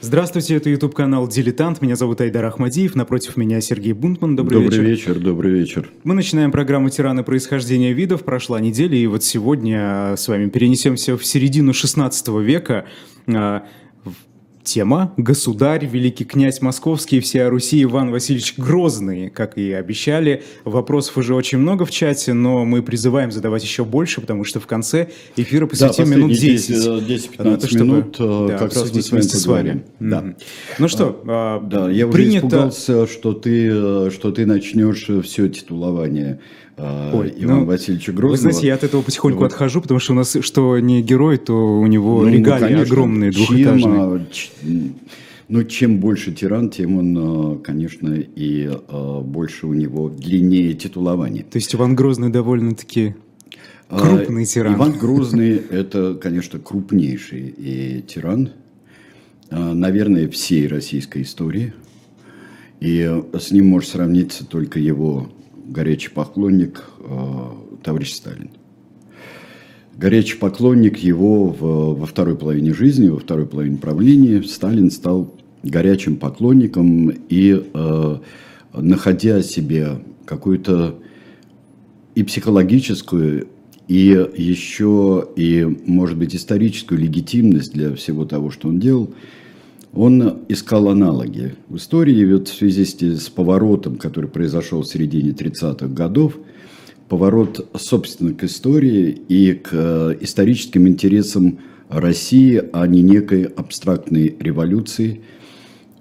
[0.00, 1.82] Здравствуйте, это YouTube канал Дилетант.
[1.82, 2.94] Меня зовут Айдар Ахмадиев.
[2.94, 4.36] Напротив меня Сергей Бунтман.
[4.36, 5.14] Добрый, добрый вечер.
[5.14, 5.20] вечер.
[5.20, 5.90] Добрый вечер.
[6.04, 8.22] Мы начинаем программу «Тираны происхождения видов».
[8.22, 12.86] Прошла неделя, и вот сегодня с вами перенесемся в середину 16 века.
[14.68, 19.30] А, Тема «Государь, великий князь московский и всея Руси Иван Васильевич Грозный».
[19.30, 24.20] Как и обещали, вопросов уже очень много в чате, но мы призываем задавать еще больше,
[24.20, 26.76] потому что в конце эфира посвятим да, минут 10.
[26.76, 29.84] 10-15 то, минут чтобы, да, как раз мы с вами с вами.
[30.00, 30.20] Да.
[30.20, 30.34] Mm-hmm.
[30.78, 32.46] Ну что, а, да, я принято...
[32.46, 38.30] уже испугался, что ты, что ты начнешь все титулование а, Ой, Ивана ну, Васильевича Грозного.
[38.30, 39.46] Вы знаете, я от этого потихоньку вот.
[39.46, 42.82] отхожу, потому что у нас что не герой, то у него ну, регалии ну, конечно,
[42.82, 44.26] огромные, двухэтажные.
[44.30, 44.94] Чем,
[45.48, 51.42] ну, чем больше тиран, тем он, а, конечно, и а, больше у него длиннее титулование.
[51.42, 53.16] То есть Иван Грозный довольно-таки
[53.88, 54.74] крупный тиран.
[54.74, 58.50] Иван Грозный– это, конечно, крупнейший и тиран,
[59.50, 61.72] наверное, всей российской истории.
[62.80, 65.28] И с ним может сравниться только его
[65.68, 67.50] горячий поклонник э,
[67.82, 68.50] товарищ Сталин.
[69.96, 76.16] Горячий поклонник его в, во второй половине жизни, во второй половине правления Сталин стал горячим
[76.16, 78.16] поклонником и э,
[78.72, 80.98] находя себе какую-то
[82.14, 83.48] и психологическую,
[83.88, 89.14] и еще и, может быть, историческую легитимность для всего того, что он делал–
[89.92, 95.86] он искал аналоги в истории, вот в связи с поворотом, который произошел в середине 30-х
[95.88, 96.36] годов,
[97.08, 105.22] поворот, собственно, к истории и к э, историческим интересам России, а не некой абстрактной революции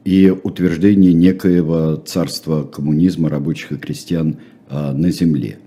[0.03, 4.37] и утверждения некоего царства коммунизма рабочих и крестьян
[4.69, 5.59] э, на земле.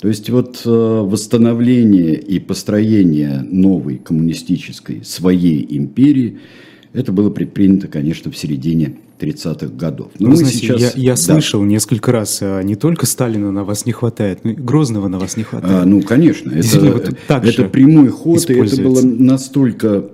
[0.00, 6.38] То есть вот э, восстановление и построение новой коммунистической своей империи–
[6.92, 10.10] это было предпринято, конечно, в середине 30-х годов.
[10.18, 10.80] Но Вы знаете, сейчас...
[10.80, 11.16] я, я да.
[11.16, 15.18] слышал несколько раз, а не только Сталина на вас не хватает, но и Грозного на
[15.18, 15.82] вас не хватает.
[15.82, 16.50] А, ну, конечно.
[16.50, 20.06] Это, вот так это прямой ход, и это было настолько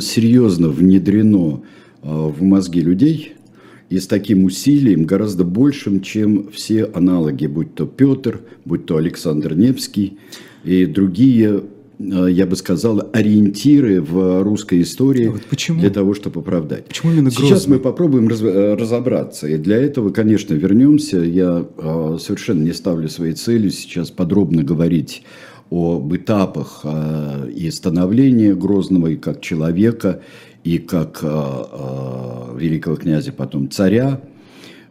[0.00, 1.62] серьезно внедрено
[2.02, 3.34] а, в мозги людей,
[3.88, 9.54] и с таким усилием, гораздо большим, чем все аналоги, будь то Петр, будь то Александр
[9.54, 10.18] Невский
[10.64, 11.64] и другие
[12.00, 15.80] я бы сказал, ориентиры в русской истории а вот почему?
[15.80, 16.86] для того, чтобы оправдать.
[16.86, 17.48] Почему именно Грозный?
[17.48, 19.46] Сейчас мы попробуем раз, э, разобраться.
[19.46, 21.18] И для этого, конечно, вернемся.
[21.18, 25.24] Я э, совершенно не ставлю своей целью сейчас подробно говорить
[25.70, 30.22] об этапах э, и становления Грозного и как человека,
[30.64, 34.22] и как э, э, великого князя, потом царя.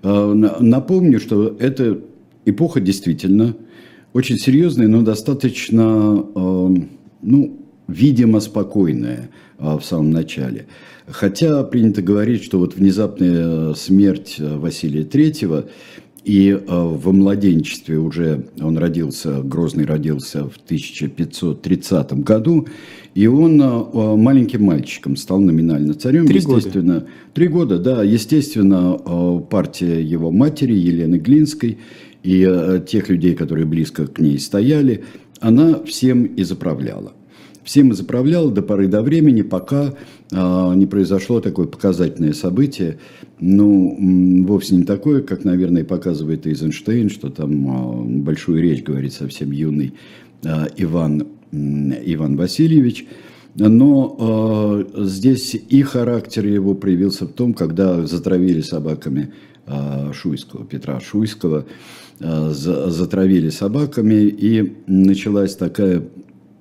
[0.03, 1.99] Э, напомню, что эта
[2.45, 3.55] эпоха действительно
[4.13, 6.23] очень серьезная, но достаточно...
[6.35, 6.75] Э,
[7.21, 10.67] ну, видимо, спокойная а, в самом начале.
[11.07, 15.65] Хотя принято говорить, что вот внезапная смерть э, Василия Третьего
[16.23, 22.67] и э, во младенчестве уже он родился, Грозный родился в 1530 году,
[23.15, 26.27] и он э, маленьким мальчиком стал номинально царем.
[26.27, 27.07] Три естественно, года.
[27.33, 28.03] Три года, да.
[28.03, 31.79] Естественно, партия его матери Елены Глинской
[32.21, 35.05] и тех людей, которые близко к ней стояли,
[35.39, 37.13] она всем и заправляла.
[37.63, 39.93] Всем и заправляла до поры до времени, пока
[40.31, 42.97] а, не произошло такое показательное событие,
[43.39, 49.51] ну, вовсе не такое, как, наверное, показывает Эйзенштейн, что там а, большую речь говорит совсем
[49.51, 49.93] юный
[50.43, 53.05] а, Иван, Иван Васильевич,
[53.55, 59.33] но э, здесь и характер его проявился в том, когда затравили собаками
[59.65, 61.65] э, Шуйского, Петра Шуйского, Э,
[62.19, 66.03] затравили собаками, и началась такая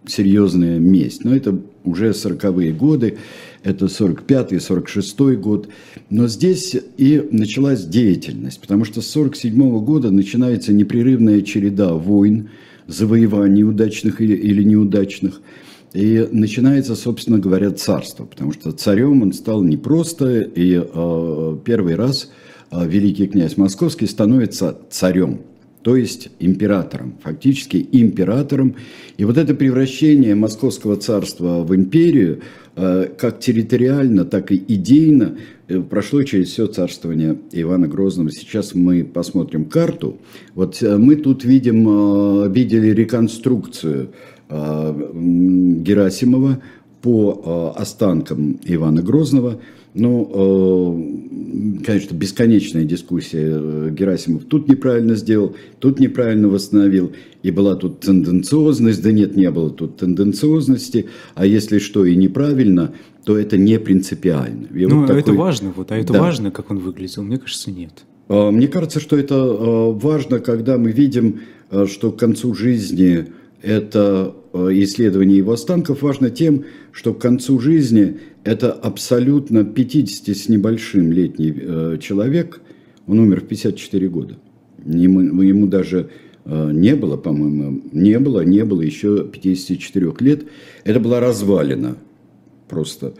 [0.07, 1.25] серьезная месть.
[1.25, 3.19] Но это уже 40-е годы,
[3.63, 5.69] это 45-й, 46-й год.
[6.11, 12.51] Но здесь и началась деятельность, потому что с 47 -го года начинается непрерывная череда войн,
[12.87, 15.41] завоеваний удачных или, неудачных.
[15.95, 21.95] И начинается, собственно говоря, царство, потому что царем он стал не просто, и э, первый
[21.95, 25.41] раз э, великий князь Московский становится царем
[25.83, 28.75] то есть императором, фактически императором.
[29.17, 32.41] И вот это превращение Московского царства в империю,
[32.77, 35.37] э, как территориально, так и идейно,
[35.69, 38.31] э, прошло через все царствование Ивана Грозного.
[38.31, 40.19] Сейчас мы посмотрим карту.
[40.55, 44.11] Вот э, мы тут видим, видели реконструкцию
[44.51, 46.61] Герасимова
[47.01, 49.61] по останкам Ивана Грозного.
[49.95, 50.97] Ну,
[51.85, 53.91] конечно, бесконечная дискуссия.
[53.91, 57.13] Герасимов тут неправильно сделал, тут неправильно восстановил.
[57.43, 61.07] И была тут тенденциозность, да нет, не было тут тенденциозности.
[61.35, 62.93] А если что и неправильно,
[63.25, 64.69] то это не принципиально.
[64.75, 65.21] И ну, вот такой...
[65.21, 66.21] это важно, вот, а это да.
[66.21, 67.23] важно, как он выглядел?
[67.23, 67.93] Мне кажется, нет.
[68.29, 71.41] А, мне кажется, что это а, важно, когда мы видим,
[71.71, 73.27] а, что к концу жизни
[73.63, 81.13] это исследование его останков важно тем, что к концу жизни это абсолютно 50 с небольшим
[81.13, 82.61] летний человек,
[83.07, 84.39] он умер в 54 года.
[84.85, 86.11] Ему, ему даже
[86.47, 90.45] не было, по-моему, не было, не было еще 54 лет.
[90.85, 91.97] Это была развалина
[92.69, 93.15] просто.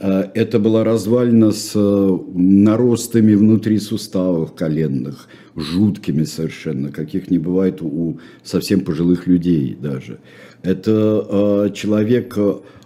[0.00, 7.82] А, это была развалина с э, наростами внутри суставов коленных, жуткими совершенно, каких не бывает
[7.82, 10.18] у совсем пожилых людей даже.
[10.62, 12.36] Это а, человек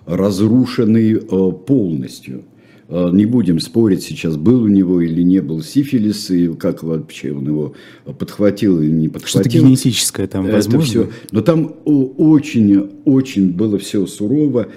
[0.06, 2.44] э, разрушенный э, полностью.
[2.88, 7.32] А, не будем спорить сейчас, был у него или не был сифилис, и как вообще
[7.32, 7.74] он его
[8.18, 9.40] подхватил или не подхватил.
[9.40, 11.00] Что-то генетическое там, возможно.
[11.00, 11.10] Это все.
[11.30, 14.68] Но там очень-очень было все сурово.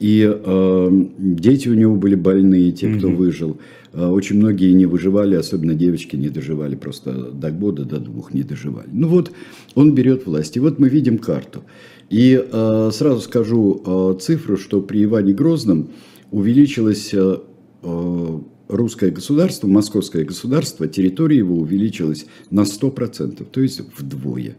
[0.00, 3.16] И э, дети у него были больные, те, кто mm-hmm.
[3.16, 3.58] выжил.
[3.92, 8.42] Э, очень многие не выживали, особенно девочки не доживали, просто до года, до двух не
[8.42, 8.88] доживали.
[8.92, 9.30] Ну вот,
[9.76, 10.56] он берет власть.
[10.56, 11.62] И вот мы видим карту.
[12.12, 15.88] И э, сразу скажу э, цифру, что при Иване Грозном
[16.30, 17.38] увеличилось э,
[17.82, 18.38] э
[18.68, 24.56] русское государство, московское государство, территория его увеличилась на 100%, то есть вдвое.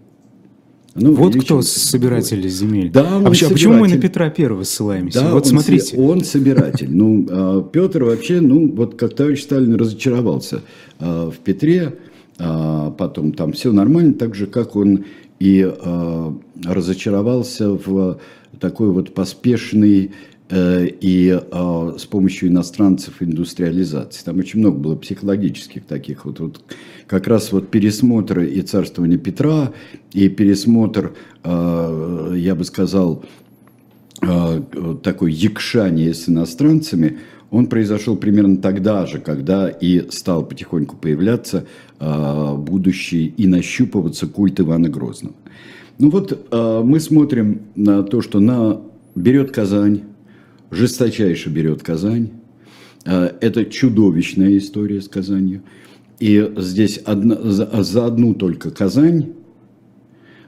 [0.94, 2.92] Ну, вот кто собиратель земель.
[2.92, 5.22] Да, он а, почему, а почему мы на Петра Первого ссылаемся?
[5.22, 5.98] Да, вот он, смотрите.
[5.98, 6.90] Он собиратель.
[6.92, 10.62] Ну, а, Петр вообще, ну, вот как товарищ Сталин разочаровался
[11.00, 11.98] а, в Петре,
[12.36, 15.06] потом там все нормально, так же, как он
[15.44, 15.68] и
[16.64, 18.20] разочаровался в
[18.60, 20.12] такой вот поспешный
[20.56, 24.24] Э, и а, с помощью иностранцев индустриализации.
[24.24, 26.62] Там очень много было психологических таких вот, вот
[27.08, 29.74] как раз вот пересмотр и царствования Петра,
[30.12, 33.24] и пересмотр, а, я бы сказал,
[34.22, 34.62] а,
[35.02, 37.18] такой якшание с иностранцами,
[37.54, 41.66] он произошел примерно тогда же, когда и стал потихоньку появляться
[42.00, 45.36] будущий и нащупываться культ Ивана Грозного.
[46.00, 48.82] Ну вот мы смотрим на то, что на
[49.16, 50.02] берет Казань,
[50.72, 52.32] жесточайше берет Казань.
[53.06, 55.62] А, это чудовищная история с Казанью.
[56.20, 59.34] И здесь одна, за, за одну только Казань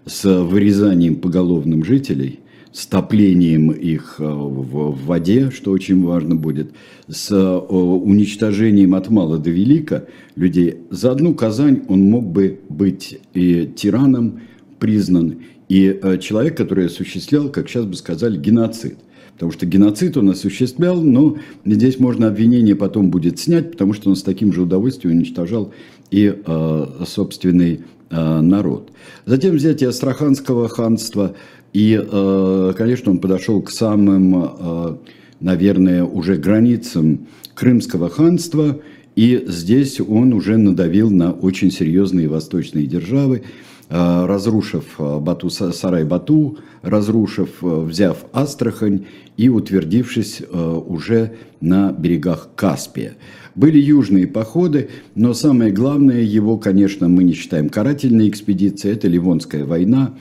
[0.05, 2.39] с вырезанием поголовным жителей,
[2.75, 6.71] с топлением их а, в, воде, что очень важно будет,
[7.07, 10.05] с а, уничтожением от мала до велика
[10.35, 10.79] людей.
[10.89, 14.41] За одну Казань он мог бы быть и тираном
[14.77, 15.37] признан,
[15.69, 18.97] и человек, который осуществлял, как сейчас бы сказали, геноцид.
[19.33, 24.15] Потому что геноцид он осуществлял, но здесь можно обвинение потом будет снять, потому что он
[24.15, 25.73] с таким же удовольствием уничтожал
[26.11, 28.91] и э, собственный э, народ.
[29.25, 31.35] Затем взятие Астраханского ханства,
[31.75, 34.95] и, э, конечно, он подошел к самым, э,
[35.41, 38.79] наверное, уже границам Крымского ханства,
[39.17, 43.43] и здесь он уже надавил на очень серьезные восточные державы.
[43.89, 53.15] Э, разрушив Бату, Сарай-Бату, разрушив, э, взяв Астрахань и утвердившись уже на берегах Каспия.
[53.53, 59.65] Были южные походы, но самое главное его, конечно, мы не считаем карательной экспедицией, это Ливонская
[59.65, 60.13] война,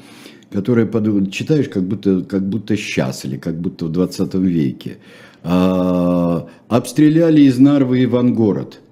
[0.55, 0.87] которая
[1.31, 4.97] читаешь как будто, как будто сейчас или как будто в 20 веке.
[5.43, 8.81] А, обстреляли из Нарвы Ивангород–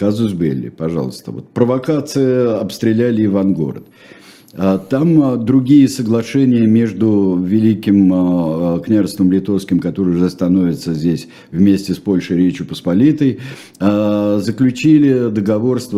[0.00, 1.30] Казус Белли, пожалуйста.
[1.30, 3.84] Вот провокация, обстреляли Ивангород.
[3.84, 4.19] А
[4.52, 11.98] там а, другие соглашения между Великим а, княжеством Литовским, которое уже становится здесь вместе с
[11.98, 13.38] Польшей Речью Посполитой,
[13.78, 15.88] заключили договор с,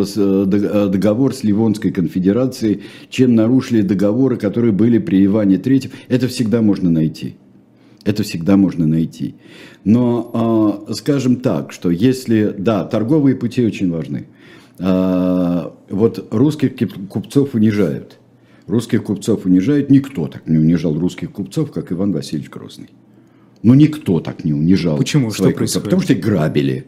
[0.47, 5.91] договор с Ливонской конфедерацией, чем нарушили договоры, которые были при Иване III.
[6.09, 7.37] Это всегда можно найти.
[8.05, 9.37] Это всегда можно найти.
[9.85, 14.27] Но, а, скажем так, что если, да, торговые пути очень важны.
[14.79, 16.73] А, вот русских
[17.09, 18.19] купцов унижают.
[18.67, 19.91] Русских купцов унижают.
[19.91, 22.91] Никто так не унижал русских купцов, как Иван Васильевич Грозный.
[23.63, 24.97] Ну, никто так не унижал.
[24.97, 25.31] Почему?
[25.31, 25.85] Что происходит?
[25.85, 26.87] Потому что их грабили.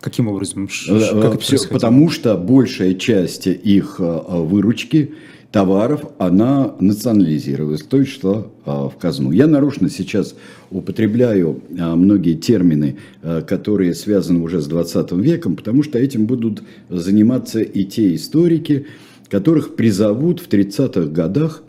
[0.00, 0.68] Каким образом?
[0.88, 5.12] Э, как Все, потому что большая часть их э, выручки
[5.52, 9.30] товаров, она национализировалась, то есть шла а, в казну.
[9.30, 10.34] Я нарочно сейчас
[10.70, 16.62] употребляю а, многие термины, а, которые связаны уже с 20 веком, потому что этим будут
[16.88, 18.86] заниматься и те историки,
[19.32, 21.62] которых призовут в 30-х годах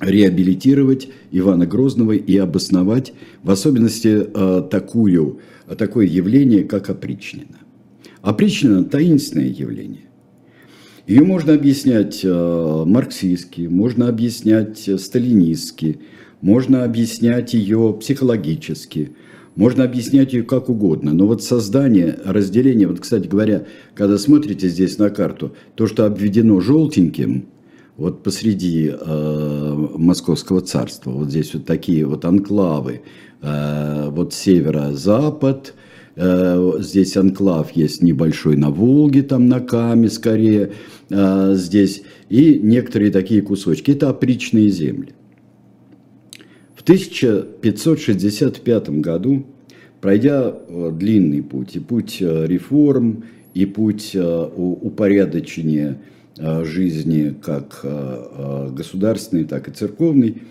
[0.00, 5.40] реабилитировать Ивана Грозного и обосновать в особенности э, такую,
[5.76, 7.58] такое явление, как опричнина.
[8.22, 10.08] Опричнина– таинственное явление.
[11.06, 15.98] Ее можно объяснять э, марксистски, можно объяснять сталинистски,
[16.40, 19.12] можно объяснять ее психологически,
[19.58, 21.12] можно объяснять ее как угодно.
[21.12, 26.60] Но вот создание, разделение, вот, кстати говоря, когда смотрите здесь на карту, то, что обведено
[26.60, 27.48] желтеньким,
[27.96, 33.02] вот посреди э, Московского царства, вот здесь вот такие вот анклавы,
[33.42, 35.74] э, вот северо-запад,
[36.14, 40.70] э, здесь анклав есть небольшой на Волге, там на Каме скорее,
[41.10, 43.90] э, здесь, и некоторые такие кусочки.
[43.90, 45.14] Это опричные земли.
[46.88, 49.44] В 1565 году,
[50.00, 56.00] пройдя э, длинный путь, и путь э, реформ, и путь э, упорядочения
[56.38, 57.84] жизни как
[58.72, 60.42] государственной, так и церковной,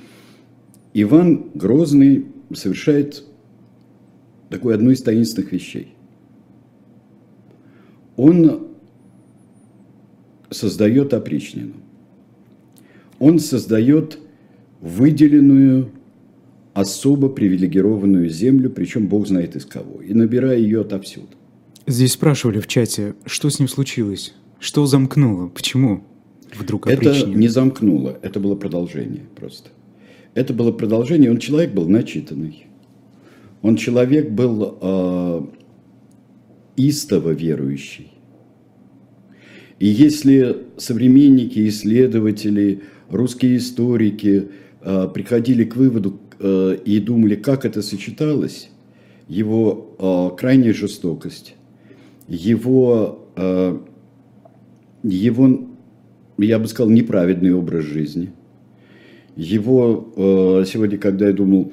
[0.94, 3.24] Иван Грозный совершает
[4.50, 5.96] такую одну из таинственных вещей.
[8.16, 8.68] Он
[10.52, 11.74] создает опричнину.
[13.18, 14.20] Он создает
[14.82, 15.94] выделенную
[16.78, 21.30] особо привилегированную землю, причем Бог знает из кого, и набирая ее отовсюду.
[21.88, 26.04] Здесь спрашивали в чате, что с ним случилось, что замкнуло, почему
[26.56, 27.14] вдруг опричнил?
[27.14, 29.70] Это не замкнуло, это было продолжение просто.
[30.36, 32.68] Это было продолжение, он человек был начитанный,
[33.64, 35.42] он человек был э,
[36.76, 38.12] истово верующий.
[39.80, 44.50] И если современники, исследователи, русские историки
[44.82, 48.70] э, приходили к выводу, и думали, как это сочеталось,
[49.28, 51.56] его э, крайняя жестокость,
[52.28, 53.78] его, э,
[55.04, 55.68] его,
[56.38, 58.32] я бы сказал, неправедный образ жизни,
[59.36, 61.72] его, сегодня, когда я думал,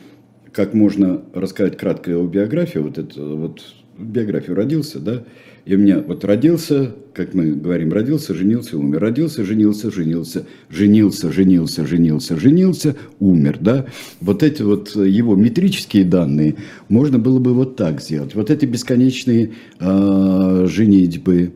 [0.52, 3.62] как можно рассказать краткую биографию, вот это вот
[3.98, 5.24] биографию родился, да,
[5.64, 9.00] и у меня вот родился, как мы говорим, родился, женился, умер.
[9.00, 13.86] Родился, женился, женился, женился, женился, женился, женился, умер, да.
[14.20, 16.56] Вот эти вот его метрические данные
[16.90, 18.34] можно было бы вот так сделать.
[18.34, 21.52] Вот эти бесконечные э, женитьбы,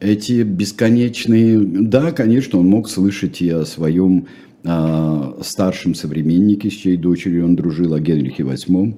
[0.00, 1.58] эти бесконечные...
[1.58, 4.26] Да, конечно, он мог слышать и о своем
[4.62, 8.94] э, старшем современнике, с чьей дочерью он дружил, о Генрихе VIII.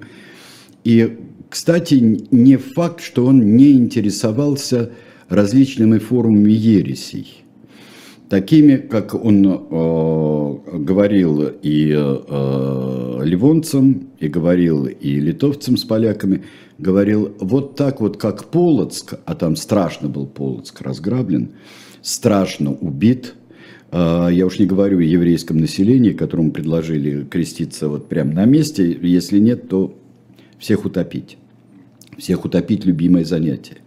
[0.87, 1.17] И
[1.49, 1.95] кстати,
[2.31, 4.91] не факт, что он не интересовался
[5.27, 7.43] различными формами ересей.
[8.29, 16.45] Такими, как он э, говорил и э, ливонцам, и говорил и литовцам с поляками,
[16.77, 21.49] говорил вот так вот, как Полоцк, а там страшно был Полоцк разграблен,
[22.01, 23.35] страшно убит,
[23.91, 28.97] э, я уж не говорю о еврейском населении, которому предложили креститься вот прямо на месте,
[29.01, 29.93] если нет, то
[30.59, 31.37] всех утопить.
[32.17, 33.77] Всех утопить– любимое занятие.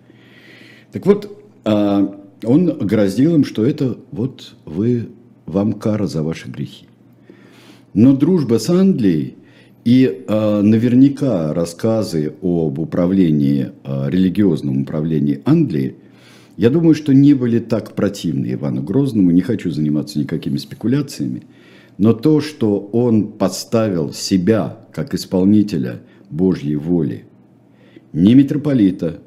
[0.92, 5.08] Так вот, а, он грозил им, что это вот вы,
[5.46, 6.86] вам кара за ваши грехи.
[7.92, 9.34] Но дружба с Англией
[9.84, 15.96] и э, наверняка рассказы об управлении, э, религиозном управлении Англии,
[16.56, 21.44] я думаю, что не были так противны Ивану Грозному, не хочу заниматься никакими спекуляциями,
[21.96, 26.00] но то, что он подставил себя как исполнителя
[26.30, 27.24] Божьей воли,
[28.12, 29.20] ни митрополита,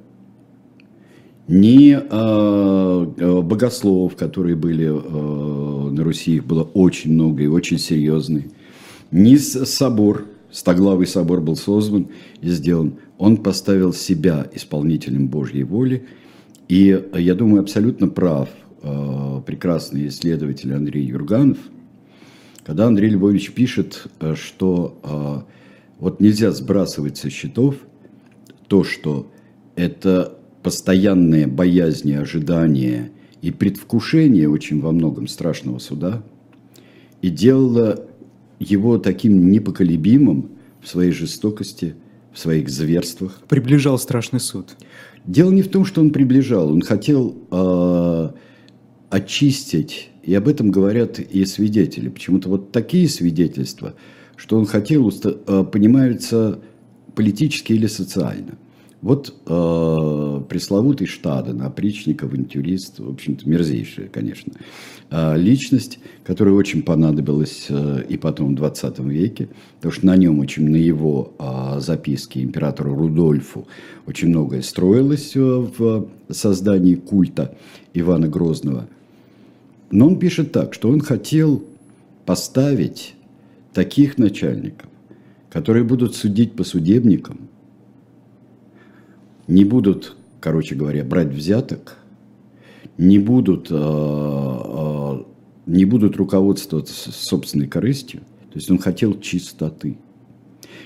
[1.47, 8.45] ни э, богословов, которые были э, на Руси, их было очень много и очень серьезные,
[9.11, 12.99] ни собор, Стоглавый собор был создан и сделан.
[13.17, 16.05] Он поставил себя исполнителем Божьей воли.
[16.69, 18.49] И я думаю, абсолютно прав
[18.83, 21.57] э, прекрасный исследователь Андрей Юрганов,
[22.63, 24.05] когда Андрей Львович пишет,
[24.35, 25.53] что э,
[25.99, 27.75] вот нельзя сбрасывать со счетов
[28.67, 29.31] то, что
[29.75, 36.23] это постоянные боязни, ожидания и предвкушение очень во многом страшного суда
[37.21, 38.07] и делало
[38.59, 41.95] его таким непоколебимым в своей жестокости,
[42.33, 43.41] в своих зверствах.
[43.47, 44.75] Приближал страшный суд.
[45.25, 48.29] Дело не в том, что он приближал, он хотел э,
[49.09, 52.09] очистить, и об этом говорят и свидетели.
[52.09, 53.95] Почему-то вот такие свидетельства–
[54.35, 56.59] что он хотел, э, понимаются
[57.15, 58.57] политически или социально.
[59.03, 64.53] Вот э, пресловутый Штаден, опричник, авантюрист, в общем-то, мерзейшая, конечно,
[65.09, 70.39] э, личность, которая очень понадобилась э, и потом в 20 веке, потому что на нем
[70.39, 73.67] очень, на его э, записке императору Рудольфу
[74.07, 77.57] очень многое строилось э, в создании культа
[77.93, 78.87] Ивана Грозного.
[79.91, 81.61] Но он пишет так, что он хотел
[82.25, 83.15] поставить
[83.73, 84.89] таких начальников,
[85.49, 87.49] которые будут судить по судебникам,
[89.47, 91.97] не будут, короче говоря, брать взяток,
[92.97, 95.23] не будут, э, э,
[95.65, 98.21] не будут руководствоваться собственной корыстью.
[98.51, 99.97] То есть он хотел чистоты.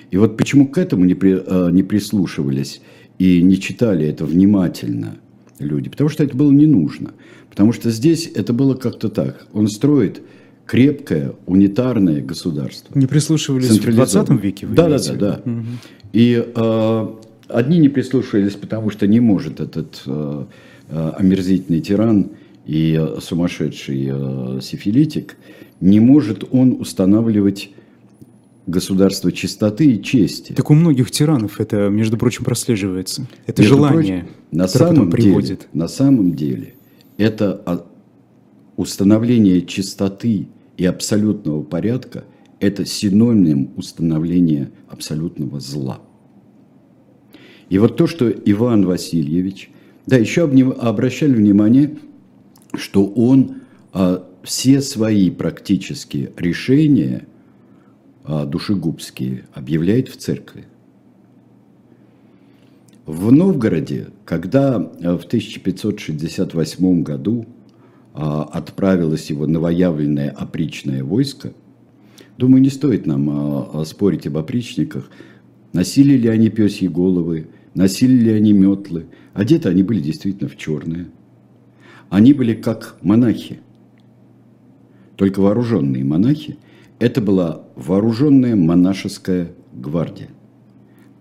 [0.10, 2.82] И вот почему к этому не, при, э, не прислушивались
[3.20, 5.17] и не читали это внимательно
[5.60, 5.89] люди?
[5.89, 7.12] Потому что это было не нужно.
[7.50, 9.48] Потому что здесь это было как-то так.
[9.51, 10.22] Он строит
[10.68, 12.98] крепкое, унитарное государство.
[12.98, 14.68] Не прислушивались в 20 веке?
[14.68, 15.42] да, да, да, да.
[15.44, 15.66] Угу.
[16.14, 17.08] И э,
[17.48, 20.46] одни не прислушивались, потому что не может этот э,
[20.90, 22.32] омерзительный тиран
[22.66, 25.38] и сумасшедший э, сифилитик,
[25.80, 27.72] не может он устанавливать
[28.66, 30.52] государство чистоты и чести.
[30.52, 33.26] Так у многих тиранов это, между прочим, прослеживается.
[33.46, 35.60] Это между желание, прочим, на самом приводит.
[35.60, 36.74] Деле, на самом деле,
[37.18, 37.86] это
[38.76, 42.24] установление чистоты и абсолютного порядка–
[42.60, 46.01] это синоним установления абсолютного зла.
[47.69, 49.69] И вот то, что Иван Васильевич,
[50.05, 51.98] да, еще обращали внимание,
[52.74, 53.57] что он
[53.91, 57.27] а, все свои практические решения
[58.24, 60.65] а, душегубские объявляет в церкви.
[63.05, 67.46] В Новгороде, когда а, в 1568 году
[68.18, 71.54] отправилось его новоявленное опричное войско.
[72.38, 75.12] Думаю, не стоит нам а, спорить об опричниках.
[75.72, 79.06] Носили ли они пёсьи головы, носили ли они метлы.
[79.34, 81.10] Одеты они были действительно в черное.
[82.10, 83.60] Они были как монахи,
[85.16, 86.58] только вооруженные монахи.
[86.98, 90.30] Это была вооруженная монашеская гвардия,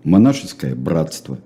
[0.03, 1.39] монашеское братство.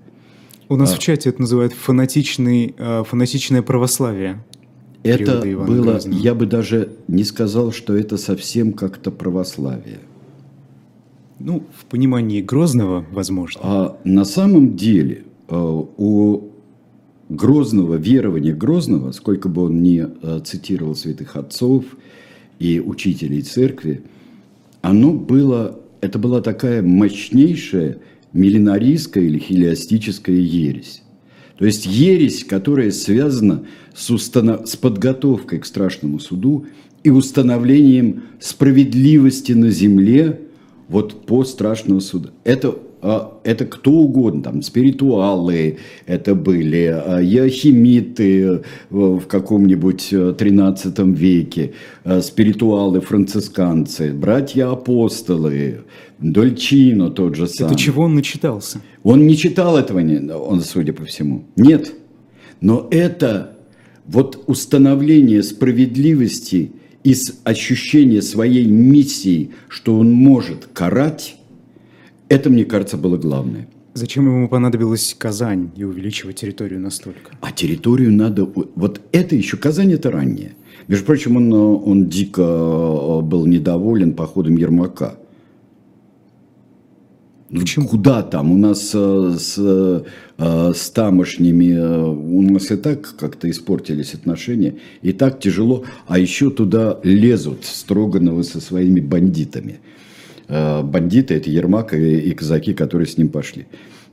[0.69, 4.41] У нас а, в чате это называют фанатичный, фанатичное православие
[5.03, 6.19] это было, Грозного.
[6.19, 9.99] я бы даже не сказал, что это совсем как-то православие.
[11.39, 13.61] Ну, в понимании Грозного, возможно.
[13.63, 16.51] А на самом деле э, у
[17.29, 21.85] Грозного, верования Грозного, сколько бы он ни э, цитировал святых отцов
[22.59, 24.03] и учителей церкви,
[24.81, 27.97] оно было, это была такая мощнейшая
[28.33, 31.00] миллинаристская или хилиастическая ересь.
[31.61, 34.67] То есть ересь, которая связана с, установ...
[34.67, 36.65] с подготовкой к страшному суду
[37.03, 40.41] и установлением справедливости на земле
[40.87, 42.31] вот по страшному суду.
[42.45, 51.73] Это это кто угодно, там, спиритуалы это были, а, яхимиты в каком-нибудь 13 э, веке,
[52.03, 55.81] а, спиритуалы, францисканцы, братья-апостолы,
[56.19, 57.71] Дольчино тот же самый.
[57.71, 58.79] Это чего он начитался?
[59.03, 59.99] Он не читал этого,
[60.37, 61.45] он, судя по всему.
[61.55, 61.93] Нет.
[62.61, 63.57] Но это
[64.05, 71.37] вот установление справедливости и ощущение своей миссии, что он может карать,
[72.31, 73.67] это, мне кажется, было главное.
[73.93, 77.31] Зачем ему понадобилась Казань и увеличивать территорию настолько?
[77.41, 78.45] А территорию надо...
[78.45, 80.53] Вот это еще Казань это ранее.
[80.87, 85.15] Между прочим, он, он дико э, был недоволен походом Ермака.
[87.49, 87.89] Ну, Почему?
[87.89, 88.53] Куда там?
[88.53, 91.77] У нас э, с, э, с тамошними,
[92.13, 98.45] у нас и так как-то испортились отношения, и так тяжело, а еще туда лезут Строгановы
[98.45, 99.81] со своими бандитами.
[100.53, 103.67] Э, бандиты, это Ермак и, и казаки, которые с ним пошли.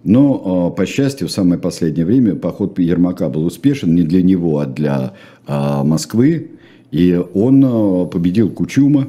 [0.05, 4.61] Но, э, по счастью, в самое последнее время поход Ермака был успешен не для него,
[4.61, 5.15] а для
[5.49, 6.53] э, Москвы.
[6.93, 9.09] И он победил Кучума.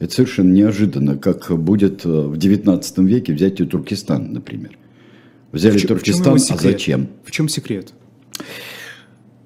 [0.00, 4.76] Это совершенно неожиданно, как будет в 19 веке взять и Туркестан, например.
[5.52, 7.06] Взяли в Туркестан, а зачем?
[7.24, 7.94] В чем секрет?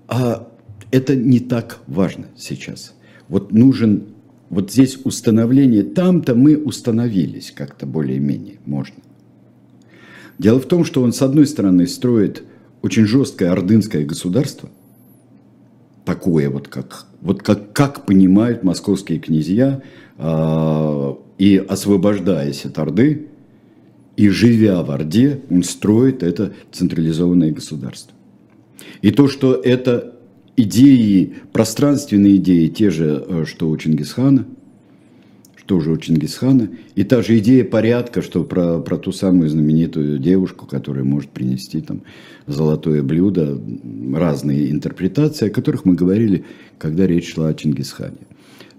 [0.09, 0.49] А
[0.91, 2.95] это не так важно сейчас.
[3.29, 4.05] Вот нужен
[4.51, 8.97] вот здесь установление, там-то мы установились как-то более-менее, можно.
[10.39, 12.45] Дело в том, что он, с одной стороны, строит
[12.83, 14.71] очень жесткое ордынское государство,
[16.05, 19.83] такое вот, как, вот как, как понимают московские князья,
[20.17, 23.29] э, и освобождаясь от Орды,
[24.17, 28.15] и живя в Орде, он строит это централизованное государство.
[29.03, 30.17] И то, что это
[30.59, 34.44] идеи, пространственные идеи, те же, э, что у Чингисхана,
[35.57, 40.18] что же у Чингисхана, и та же идея порядка, что про, про ту самую знаменитую
[40.18, 42.03] девушку, которая может принести там
[42.47, 43.61] золотое блюдо,
[44.14, 46.44] разные интерпретации, о которых мы говорили,
[46.79, 48.27] когда речь шла о Чингисхане.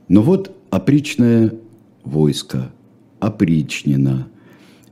[0.10, 1.54] Но вот опричное
[2.04, 2.72] войско,
[3.20, 4.28] опричнина,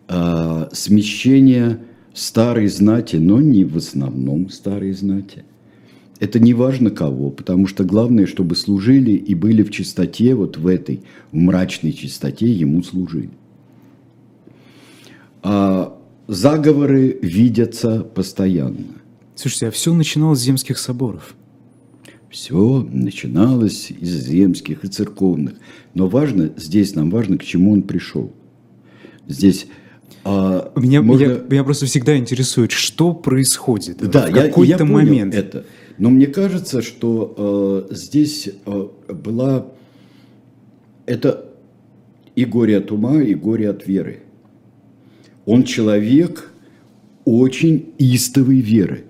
[0.08, 1.80] э, смещение
[2.14, 5.44] старой знати, но не в основном старой знати–
[6.20, 10.66] Это не важно кого, потому что главное, чтобы служили и были в чистоте, вот в
[10.66, 11.02] этой
[11.32, 13.30] в мрачной чистоте ему служили.
[15.44, 18.86] А заговоры видятся постоянно.
[19.36, 21.36] Слушайте, а все начиналось с земских соборов.
[22.30, 25.56] Все начиналось из земских и церковных.
[25.94, 28.34] Но важно, здесь нам важно, к чему он пришел.
[29.28, 29.68] Здесь
[30.24, 31.26] а, меня, можно...
[31.26, 35.34] меня, меня просто всегда интересует, что происходит да, в какой-то момент.
[35.34, 35.66] Это.
[35.98, 39.68] Но мне кажется, что э, здесь э, была
[41.06, 41.46] это
[42.36, 44.20] и горе от ума, и горе от веры.
[45.46, 46.52] Он человек
[47.26, 49.06] очень истовой веры.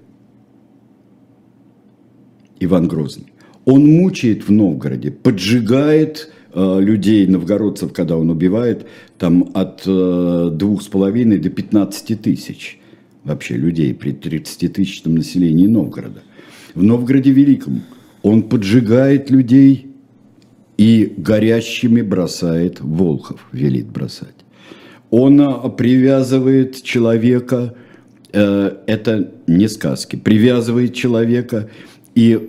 [2.60, 3.34] Иван Грозный.
[3.66, 10.82] Он мучает в Новгороде, поджигает э, людей, новгородцев, когда он убивает, там от э, двух
[10.82, 12.80] с половиной до 15 тысяч
[13.26, 16.24] вообще людей при 30-тысячном населении Новгорода.
[16.78, 17.82] В Новгороде Великом
[18.22, 19.88] он поджигает людей
[20.78, 24.36] и горящими бросает Волхов, велит бросать.
[25.10, 27.74] Он э, привязывает человека,
[28.32, 31.68] э, это не сказки, привязывает человека
[32.14, 32.48] и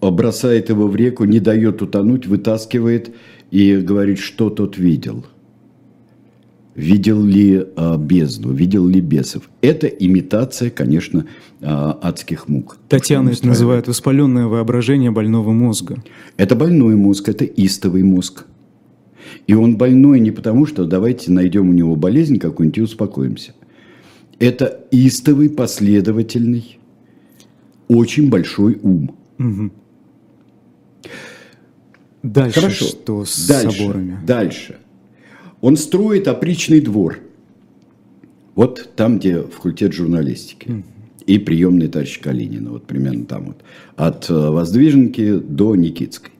[0.00, 3.16] бросает его в реку, не дает утонуть, вытаскивает
[3.50, 5.26] и говорит, что тот видел.
[6.76, 9.48] Видел ли а, бездну, видел ли бесов.
[9.62, 11.26] Это имитация, конечно,
[11.62, 12.76] а, адских мук.
[12.88, 15.96] Татьяна это называет воспаленное воображение больного мозга.
[16.36, 18.44] Это больной мозг, это истовый мозг.
[19.46, 23.54] И он больной не потому, что давайте найдем у него болезнь какую-нибудь и успокоимся.
[24.38, 26.78] Это истовый, последовательный,
[27.88, 29.16] очень большой ум.
[29.38, 29.70] Угу.
[32.22, 32.84] Дальше Хорошо.
[32.84, 34.18] что с дальше, соборами?
[34.26, 34.76] Дальше.
[35.66, 37.18] Он строит опричный двор.
[38.54, 40.84] Вот там, где факультет журналистики.
[41.26, 42.70] И приемный товарищ Калинина.
[42.70, 43.64] Вот примерно там вот.
[43.96, 46.30] От э, Воздвиженки до Никитской.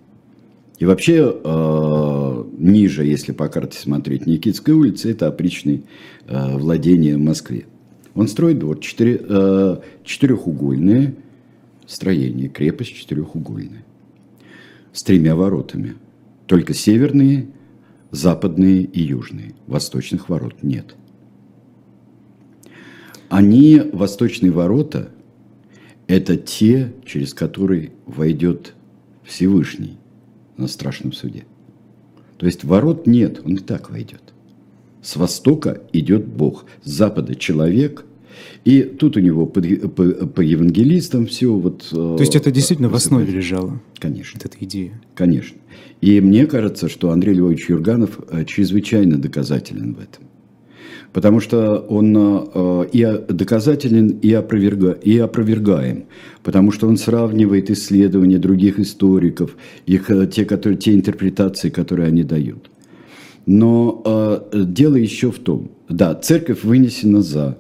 [0.79, 5.83] И вообще э, ниже, если по карте смотреть, Никитской улицы, это опричные
[6.29, 7.67] э, владения в Москве.
[8.15, 11.17] Он строит двор четыре, э, четырехугольные,
[11.85, 13.85] строение, крепость четырехугольная,
[14.93, 15.97] с тремя воротами.
[16.47, 17.49] Только северные,
[18.11, 19.55] западные и южные.
[19.66, 20.95] Восточных ворот нет.
[23.29, 25.11] Они, восточные ворота,
[26.07, 28.75] это те, через которые войдет
[29.25, 29.99] Всевышний
[30.57, 31.45] на страшном суде.
[32.37, 34.23] То есть ворот нет, он и так войдет.
[35.03, 38.05] С востока идет Бог, с запада человек–
[38.64, 41.88] и тут у него по, по, по евангелистам все вот...
[41.90, 43.81] То есть это действительно в основе лежало?
[43.99, 44.40] Конечно.
[44.42, 45.01] Вот эта идея?
[45.14, 45.59] Конечно.
[46.01, 50.25] И мне кажется, что Андрей Львович Юрганов э, чрезвычайно доказателен в этом.
[51.12, 56.05] Потому что он э, и доказателен, и, опроверга, и опровергаем.
[56.42, 62.22] Потому что он сравнивает исследования других историков, их, э, те, которые, те интерпретации, которые они
[62.22, 62.70] дают.
[63.46, 67.59] Но э, дело еще в том, да, церковь вынесена за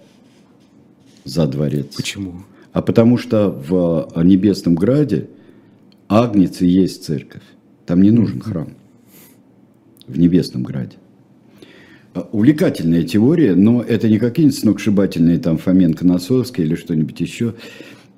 [1.26, 1.94] за дворец.
[1.96, 2.42] Почему?
[2.72, 5.28] А потому что в Небесном Граде
[6.08, 7.42] Агнец и есть церковь.
[7.84, 8.68] Там не нужен храм.
[10.06, 10.96] В Небесном Граде.
[12.14, 17.54] А, увлекательная теория, но это не какие-нибудь сногсшибательные там Фоменко Носовский или что-нибудь еще,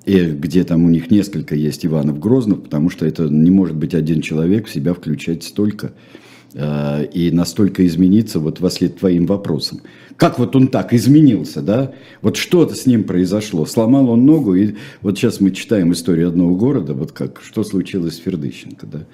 [0.05, 3.93] и где там у них несколько есть Иванов Грозных, потому что это не может быть
[3.93, 5.93] один человек в себя включать столько
[6.53, 9.81] Э, и настолько измениться вот вслед твоим вопросам.
[10.17, 11.93] Как вот он так изменился, да?
[12.21, 13.65] Вот что-то с ним произошло.
[13.65, 18.15] Сломал он ногу, и вот сейчас мы читаем историю одного города, вот как, что случилось
[18.15, 19.05] с Фердыщенко, да?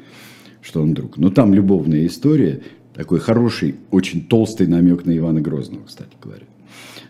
[0.62, 1.18] Что он друг.
[1.18, 2.62] Но там любовная история,
[2.94, 6.46] такой хороший, очень толстый намек на Ивана Грозного, кстати говоря.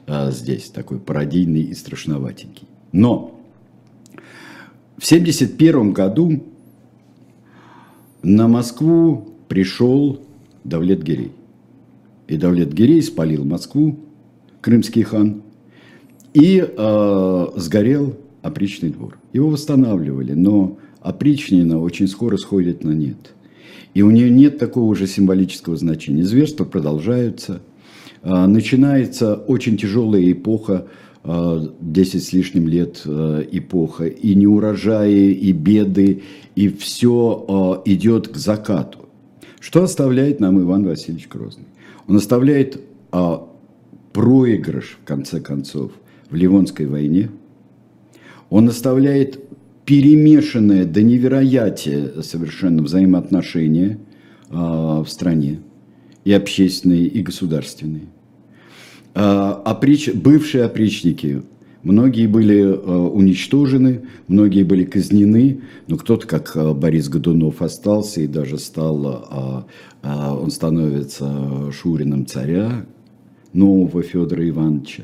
[0.08, 2.68] А здесь такой пародийный и страшноватенький.
[2.92, 3.40] Но
[4.98, 6.44] в 1971 году
[8.24, 10.20] на Москву пришел
[10.64, 11.32] Давлет-Гирей.
[12.28, 14.00] И Давлет-Гирей спалил Москву,
[14.62, 15.44] крымский хан,
[16.34, 19.18] и э, сгорел опричный двор.
[19.32, 23.36] Его восстанавливали, но опричнина очень скоро сходит на нет.
[23.94, 26.24] И у нее нет такого же символического значения.
[26.24, 27.62] Зверства продолжаются.
[28.24, 30.88] Э, начинается очень тяжелая эпоха,
[31.24, 36.22] 10 с лишним лет эпоха, и неурожаи, и беды,
[36.54, 39.05] и все идет к закату.
[39.66, 41.66] Что оставляет нам Иван Васильевич Грозный?
[42.08, 42.80] Он оставляет
[43.12, 43.50] а,
[44.14, 45.92] проигрыш, в конце концов,
[46.30, 47.32] в Ливонской войне.
[48.52, 49.40] Он оставляет
[49.84, 53.98] перемешанное до невероятия совершенно взаимоотношения
[54.52, 55.62] а, в стране,
[56.26, 58.06] и общественные, и государственные.
[59.16, 60.14] А, оприч...
[60.14, 61.42] Бывшие опричники
[61.86, 68.28] Многие были э, уничтожены, многие были казнены, но кто-то, как э, Борис Годунов, остался и
[68.28, 69.68] даже стал,
[70.02, 70.10] э,
[70.42, 72.88] он становится шурином царя,
[73.54, 75.04] нового Федора Ивановича.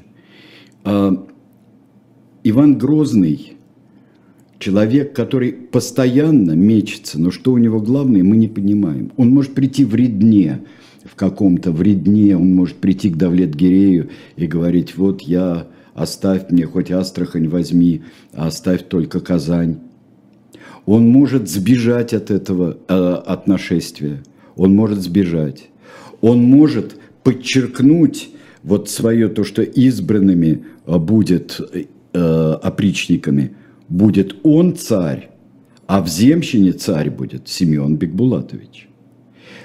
[2.44, 3.54] Иван Грозный,
[4.58, 9.12] человек, который постоянно мечется, но что у него главное, мы не понимаем.
[9.18, 10.62] Он может прийти в Редне,
[11.06, 16.92] в каком-то вредне, он может прийти к Давлет-Гирею и говорить, вот я, оставь мне, хоть
[16.92, 19.80] Астрахань возьми, а оставь только Казань.
[20.86, 24.24] Он может сбежать от этого, э, от нашествия,
[24.56, 25.70] он может сбежать.
[26.22, 28.30] Он может подчеркнуть
[28.64, 31.60] вот свое то, что избранными э, будет
[32.14, 33.56] э, опричниками,
[33.90, 35.30] будет он царь,
[35.88, 38.88] а в земщине царь будет Семен Бекбулатович.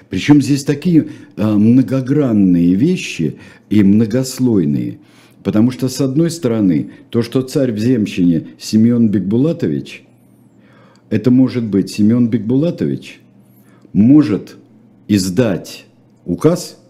[0.09, 3.37] Причем здесь такие э, многогранные вещи
[3.71, 4.99] и многослойные.
[5.47, 10.03] Потому что, с одной стороны, то, что царь в земщине Семен Бекбулатович,
[11.09, 13.21] это может быть Семен Бекбулатович
[13.93, 14.57] может
[15.07, 15.87] издать
[16.25, 16.81] указ,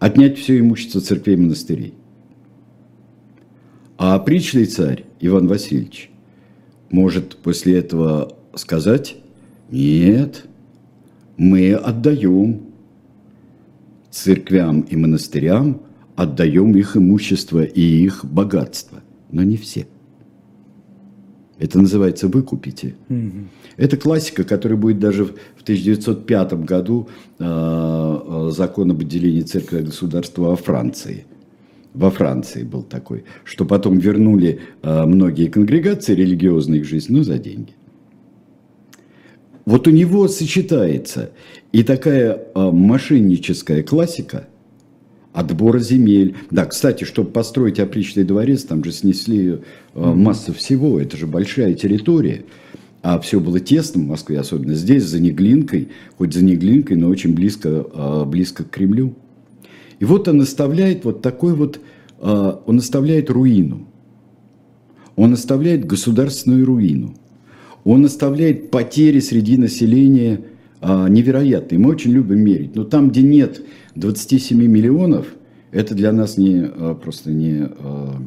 [0.00, 1.94] отнять все имущество церквей и монастырей.
[3.96, 6.10] А опричный царь Иван Васильевич
[6.90, 9.14] может после этого сказать,
[9.70, 10.46] нет,
[11.36, 12.62] мы отдаем
[14.10, 15.80] церквям и монастырям,
[16.16, 19.86] отдаем их имущество и их богатство, но не все.
[21.58, 22.96] Это называется «выкупите».
[23.08, 23.48] Угу.
[23.76, 30.42] Это классика, которая будет даже в 1905 году э, закон об отделении церкви и государства
[30.42, 31.24] во Франции.
[31.94, 37.38] Во Франции был такой, что потом вернули э, многие конгрегации религиозные к жизни, но за
[37.38, 37.74] деньги.
[39.64, 41.30] Вот у него сочетается
[41.70, 44.48] и такая э, мошенническая классика
[45.32, 46.36] отбора земель.
[46.50, 49.58] Да, кстати, чтобы построить опричный дворец, там же снесли э,
[49.94, 52.44] массу всего, это же большая территория.
[53.02, 57.34] А все было тесно в Москве, особенно здесь, за Неглинкой, хоть за Неглинкой, но очень
[57.34, 59.14] близко, э, близко к Кремлю.
[59.98, 61.80] И вот он оставляет вот такой вот,
[62.20, 63.88] э, он оставляет руину.
[65.16, 67.16] Он оставляет государственную руину
[67.84, 70.40] он оставляет потери среди населения
[70.82, 71.78] а, невероятные.
[71.78, 72.74] Мы очень любим мерить.
[72.74, 73.62] Но там, где нет
[73.94, 75.28] 27 миллионов,
[75.70, 78.20] это для нас не, а, просто не, а,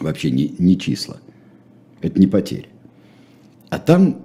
[0.00, 1.18] вообще не, не числа.
[2.00, 2.66] Это не потери.
[3.68, 4.22] А там,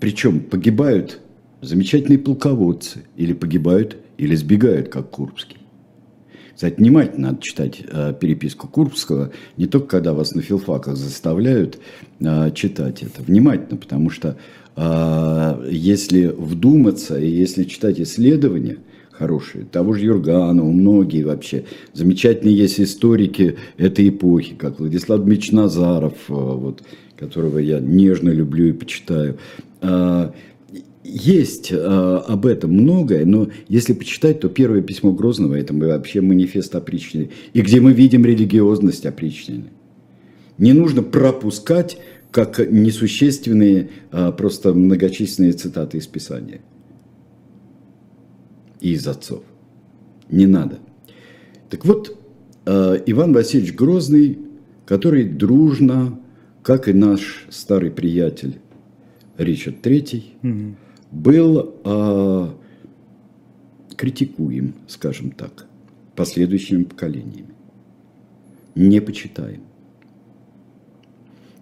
[0.00, 1.20] причем погибают
[1.60, 5.58] замечательные полководцы, или погибают, или сбегают, как Курбский.
[6.58, 11.78] Кстати, внимательно надо читать э, переписку Курбского, не только когда вас на филфаках заставляют
[12.18, 13.22] э, читать это.
[13.22, 14.36] Внимательно, потому что
[14.74, 18.78] э, если вдуматься и если читать исследования
[19.12, 26.14] хорошие, того же Юрганова, многие вообще, замечательные есть историки этой эпохи, как Владислав Дмитриевич Назаров,
[26.28, 26.82] э, вот,
[27.16, 29.38] которого я нежно люблю и почитаю.
[29.80, 30.32] Э,
[31.08, 36.74] есть э, об этом многое, но если почитать, то первое письмо Грозного– это вообще манифест
[36.74, 39.70] опричнины, и где мы видим религиозность опричнины.
[40.58, 41.98] Не нужно пропускать
[42.30, 46.60] как несущественные э, просто многочисленные цитаты из Писания
[48.80, 49.42] и из отцов.
[50.30, 50.78] Не надо.
[51.70, 52.18] Так вот,
[52.66, 54.38] э, Иван Васильевич Грозный,
[54.84, 56.20] который дружно,
[56.62, 58.58] как и наш старый приятель
[59.38, 60.74] Ричард III, угу
[61.10, 62.48] был э,
[63.96, 65.66] критикуем, скажем так,
[66.14, 67.54] последующими поколениями.
[68.74, 69.62] Не почитаем.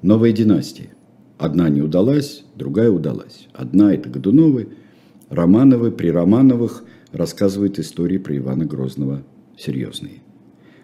[0.03, 0.91] Новая династия.
[1.39, 3.49] Одна не удалась, другая удалась.
[3.53, 4.69] Одна– это Годуновы,
[5.29, 9.23] Романовы, при Романовых рассказывают истории про Ивана Грозного
[9.57, 10.21] серьезные.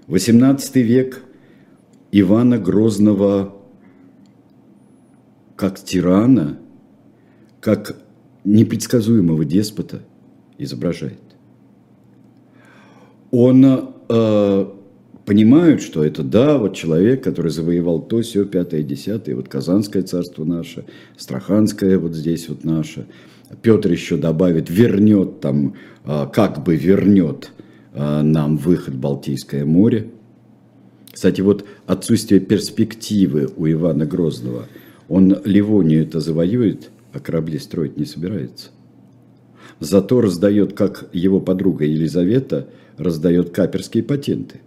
[0.09, 1.23] 18 век
[2.11, 3.55] Ивана Грозного
[5.57, 6.59] как тирана,
[7.61, 8.02] как
[8.45, 10.03] непредсказуемого деспота
[10.59, 11.19] изображает.
[13.31, 14.67] Он э,
[15.25, 20.45] понимает, что это, да, вот человек, который завоевал то, все, пятое, десятое, вот Казанское царство
[20.45, 20.85] наше,
[21.17, 23.07] Страханское вот здесь вот наше.
[23.63, 25.75] Петр еще добавит, вернет там,
[26.05, 27.51] э, как бы вернет
[27.95, 30.11] э, нам выход в Балтийское море.
[31.11, 34.67] Кстати, вот отсутствие перспективы у Ивана Грозного,
[35.09, 38.71] он Ливонию это завоюет– а корабли строить не собирается.
[39.81, 44.61] Зато раздает, как его подруга Елизавета, раздает каперские патенты.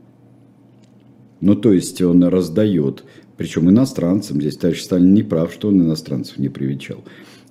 [1.41, 3.03] Ну, то есть он раздает,
[3.37, 7.03] причем иностранцам, здесь товарищ Сталин не прав, что он иностранцев не привечал.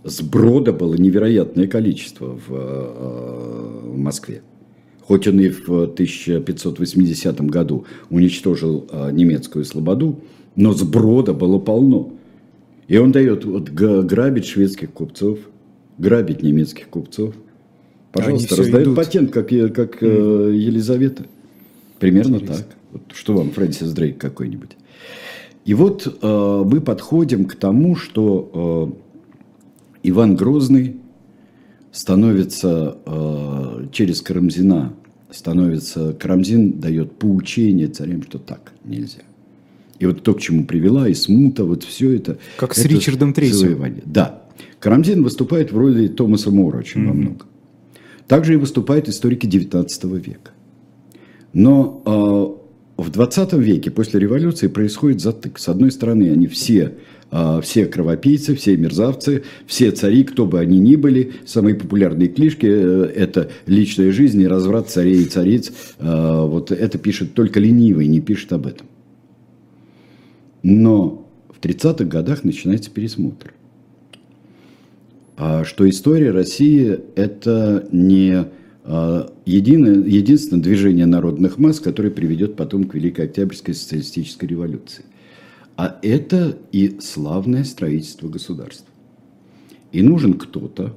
[0.04, 4.42] Сброда было невероятное количество в, э, в Москве.
[5.00, 10.20] хоть он и в 1580 году уничтожил а, немецкую слободу,
[10.56, 12.14] но сброда было полно.
[12.88, 15.38] И он дает вот, грабить шведских купцов,
[15.98, 17.34] грабить немецких купцов.
[18.12, 18.96] Пожалуйста, раздает идут.
[18.96, 20.54] патент, как, как mm.
[20.54, 21.26] Елизавета.
[21.98, 22.56] Примерно Интересно.
[22.56, 22.66] так.
[22.92, 24.76] Вот, что вам, Фрэнсис Дрейк какой-нибудь.
[25.64, 30.96] И вот э, мы подходим к тому, что э, Иван Грозный
[31.90, 34.92] становится э, через Карамзина,
[35.30, 39.22] становится, Карамзин дает поучение царям, что так нельзя.
[39.98, 42.38] И вот то, к чему привела, и смута, вот все это.
[42.56, 44.02] Как это с Ричардом Третьим.
[44.04, 44.42] Да.
[44.80, 47.06] Карамзин выступает в роли Томаса Мора очень mm-hmm.
[47.06, 47.48] во многом.
[48.26, 49.86] Также и выступают историки XIX
[50.18, 50.50] века.
[51.52, 52.58] Но
[52.98, 55.58] э, в 20 веке, после революции, происходит затык.
[55.58, 56.94] С одной стороны, они все
[57.36, 61.32] а, все кровопийцы, все мерзавцы, все цари, кто бы они ни были.
[61.44, 65.72] Самые популярные книжки э,– это «Личная жизнь и разврат царей и цариц».
[65.98, 68.86] А, вот это пишет только ленивый, не пишет об этом.
[70.64, 73.54] Но в 30-х годах начинается пересмотр.
[75.36, 78.46] А что история России– это не
[79.46, 85.04] единое, единственное движение народных масс, которое приведет потом к Великой Октябрьской социалистической революции
[85.76, 88.86] а это и славное строительство государства.
[89.92, 90.94] И нужен кто-то,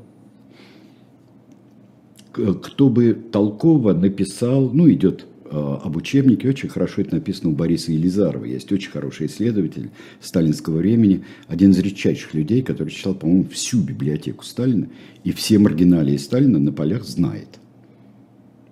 [2.32, 8.46] кто бы толково написал, ну, идет об учебнике, очень хорошо это написано у Бориса Елизарова.
[8.46, 14.44] Есть очень хороший исследователь сталинского времени, один из редчайших людей, который читал, по-моему, всю библиотеку
[14.44, 14.88] Сталина,
[15.24, 17.60] и все маргиналии Сталина на полях знает.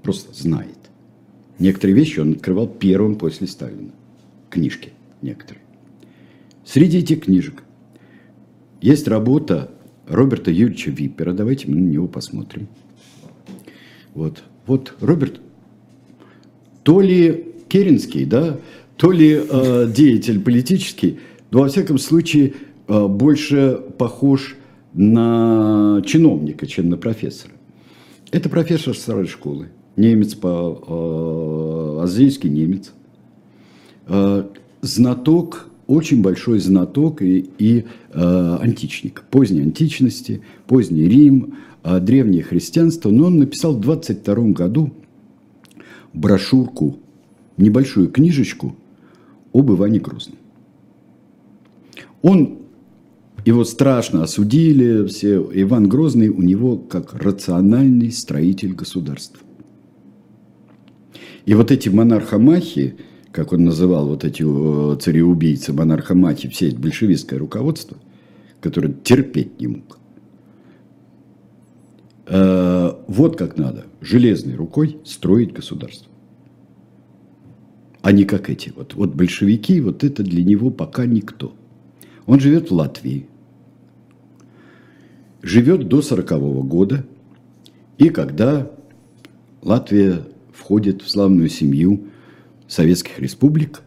[0.04, 0.78] Просто знает.
[1.60, 3.92] Некоторые вещи он открывал первым после Сталина.
[4.50, 4.90] Книжки
[5.22, 5.64] некоторые.
[6.66, 7.64] Среди этих книжек
[8.82, 9.72] есть работа
[10.08, 11.34] Роберта Юрьевича Виппера.
[11.34, 12.68] Давайте мы на него посмотрим.
[14.14, 14.44] Вот.
[14.66, 15.42] Вот Роберт,
[16.86, 18.60] то ли Керенский, да,
[18.96, 21.18] то ли э, деятель политический,
[21.50, 22.54] но во всяком случае
[22.88, 24.56] э, больше похож
[24.94, 27.54] на чиновника, чем на профессора.
[28.32, 32.94] Это профессор старой школы, немец по э, азийский немец,
[34.08, 34.44] э,
[34.82, 43.10] знаток очень большой знаток и, и э, античник, поздней античности, поздний Рим, э, древнее христианство.
[43.10, 44.92] Но он написал в 22 году
[46.16, 47.00] брошюрку,
[47.58, 48.76] небольшую книжечку
[49.54, 50.38] об Иване Грозном.
[52.22, 52.60] Он,
[53.46, 59.40] его страшно осудили, все, Иван Грозный у него как рациональный строитель государства.
[61.46, 62.96] И вот эти монархомахи,
[63.32, 67.98] как он называл вот эти цареубийцы, монархомахи, все эти большевистское руководство,
[68.62, 70.00] которое терпеть не мог.
[72.26, 76.12] Э, вот как надо, железной рукой строить государство.
[78.02, 78.72] А не как эти.
[78.76, 81.56] Вот, вот большевики, вот это для него пока никто.
[82.26, 83.28] Он живет в Латвии.
[85.42, 87.06] Живет до сорокового года.
[87.98, 88.72] И когда
[89.62, 92.06] Латвия входит в славную семью
[92.68, 93.82] советских республик.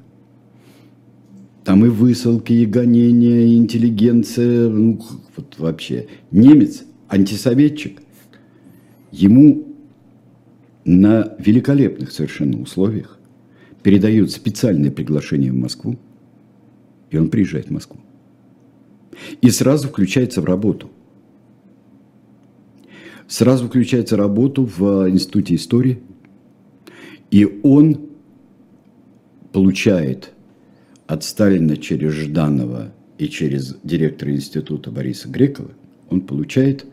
[1.64, 5.00] Там и высылки, и гонения, и интеллигенция, ну,
[5.36, 6.08] вот вообще.
[6.30, 8.00] Немец, антисоветчик,
[9.12, 9.67] ему
[10.88, 13.18] на великолепных совершенно условиях
[13.82, 15.98] передают специальное приглашение в Москву,
[17.10, 18.00] и он приезжает в Москву.
[19.42, 20.90] И сразу включается в работу.
[23.26, 26.00] Сразу включается в работу в Институте истории,
[27.30, 28.08] и он
[29.52, 30.32] получает
[31.06, 35.72] от Сталина через Жданова и через директора института Бориса Грекова,
[36.08, 36.86] он получает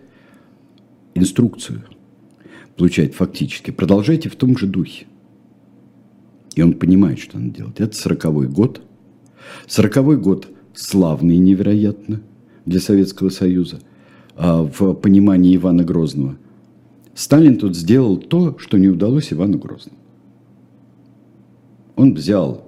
[1.14, 1.84] инструкцию,
[2.78, 3.72] получает фактически.
[3.72, 5.06] Продолжайте в том же духе.
[6.56, 7.82] И он понимает, что он делает.
[7.82, 8.82] Это сороковой год.
[9.68, 12.22] Сороковой год славный невероятно
[12.66, 13.80] для Советского Союза
[14.36, 16.36] а в понимании Ивана Грозного.
[17.14, 19.98] Сталин тут сделал то, что не удалось Ивану Грозному.
[21.96, 22.68] Он взял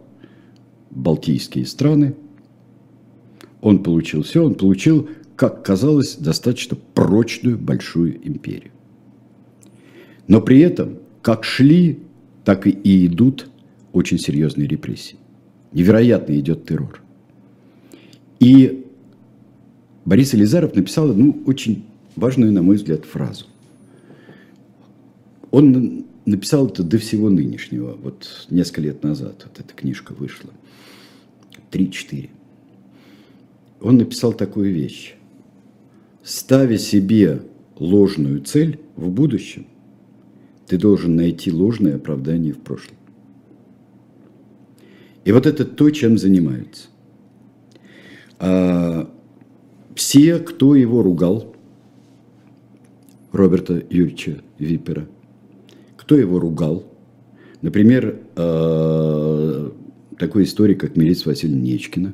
[0.89, 2.15] Балтийские страны,
[3.62, 8.72] он получил все, он получил, как казалось, достаточно прочную большую империю.
[10.28, 12.00] Но при этом, как шли,
[12.44, 13.50] так и идут
[13.94, 15.18] очень серьезные репрессии.
[15.72, 17.02] Невероятно идет террор.
[18.40, 18.86] И
[20.06, 21.86] Борис Елизаров написал одну очень
[22.16, 23.46] важную, на мой взгляд, фразу.
[25.52, 30.51] Он написал это до всего нынешнего, вот несколько лет назад вот эта книжка вышла,
[31.72, 32.30] три-четыре.
[33.82, 35.16] Он написал такую вещь.
[36.24, 37.41] Ставя себе
[37.78, 39.68] ложную цель в будущем,
[40.68, 42.97] ты должен найти ложное оправдание в прошлом.
[45.24, 46.88] И вот это то, чем занимаются.
[48.39, 49.09] А
[49.95, 51.53] все, кто его ругал,
[53.32, 55.07] Роберта Юрьевича Випера,
[55.95, 56.86] кто его ругал,
[57.61, 59.72] например, э,
[60.18, 62.13] такой историк, как Милиц Васильевна Нечкина,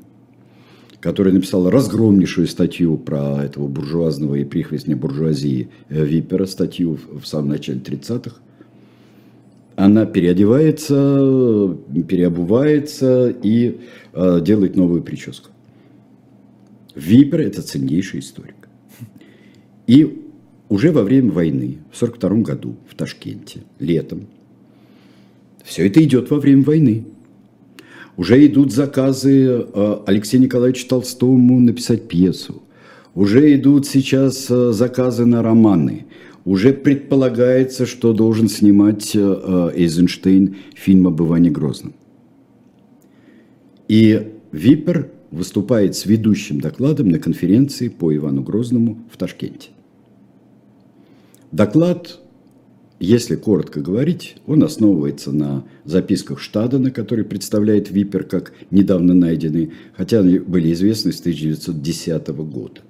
[1.03, 7.49] который написал разгромнейшую статью про этого буржуазного и прихвостня буржуазии э, Випера, статью в самом
[7.49, 8.37] начале 30-х,
[9.75, 11.77] она переодевается,
[12.07, 13.81] переобувается и
[14.13, 15.49] э, делает новую прическу.
[16.95, 18.69] Випер– это ценнейший историк.
[19.87, 20.23] И
[20.69, 24.27] уже во время войны, в 1942 году, в Ташкенте, летом,
[25.65, 27.03] все это идет во время войны.
[28.15, 32.61] Уже идут заказы э, Алексею Николаевичу Толстому написать пьесу.
[33.15, 36.05] Уже идут сейчас э, заказы на романы–
[36.45, 41.93] уже предполагается, что должен снимать э, Эйзенштейн фильм об Иване Грозном.
[43.87, 49.69] И Випер выступает с ведущим докладом на конференции по Ивану Грозному в Ташкенте.
[51.51, 52.19] Доклад,
[53.03, 60.19] если коротко говорить, он основывается на записках Штадена, который представляет Випер как недавно найденный, хотя
[60.19, 62.81] они были известны с 1910 года.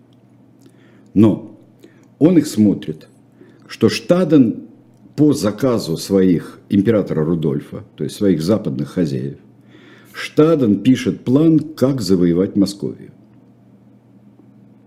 [1.14, 1.58] Но
[2.20, 3.08] он их смотрит–
[3.74, 4.68] что Штаден
[5.16, 9.38] по заказу своих императора Рудольфа, то есть своих западных хозяев,
[10.14, 13.10] Штаден пишет план, как завоевать Московию.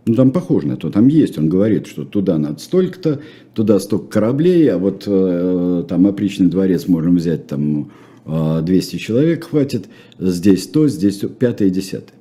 [0.06, 3.20] Ну, там похоже на то, там есть, он говорит, что туда надо столько-то,
[3.54, 7.90] туда столько кораблей, а вот э, там опричный дворец можем взять, там
[8.24, 9.88] э, 200 человек хватит,
[10.18, 12.16] здесь то, здесь то, пятое, десятое.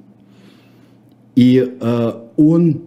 [1.35, 2.81] И э, он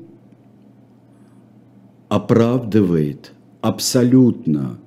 [2.08, 4.78] оправдывает– абсолютно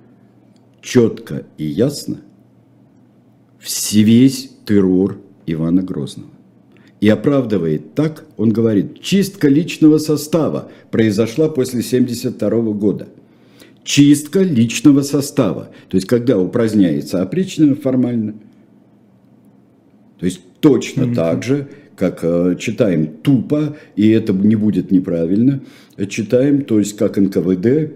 [0.81, 2.21] четко и ясно
[3.91, 6.31] весь террор Ивана Грозного.
[7.01, 13.07] И оправдывает так, он говорит, чистка личного состава произошла после 1972 года.
[13.83, 15.71] Чистка личного состава.
[15.89, 18.35] То есть, когда упраздняется опричнина формально,
[20.19, 21.15] то есть точно mm-hmm.
[21.15, 25.61] так же, как э, читаем тупо, и это не будет неправильно,
[26.07, 27.93] читаем, то есть как НКВД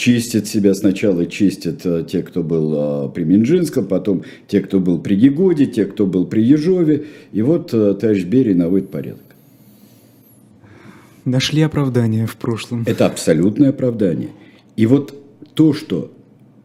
[0.00, 4.98] чистят себя сначала, чистят э, те, кто был э, при Минжинском, потом те, кто был
[4.98, 7.04] при Егоде, те, кто был при Ежове.
[7.32, 9.26] И вот э, товарищ Берий наводит порядок.
[11.26, 12.84] Нашли оправдание в прошлом.
[12.86, 14.30] Это абсолютное оправдание.
[14.74, 15.14] И вот
[15.52, 16.10] то, что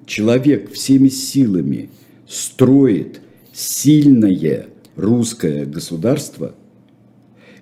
[0.06, 1.90] человек всеми силами
[2.30, 3.20] строит
[3.52, 6.56] сильное русское государство,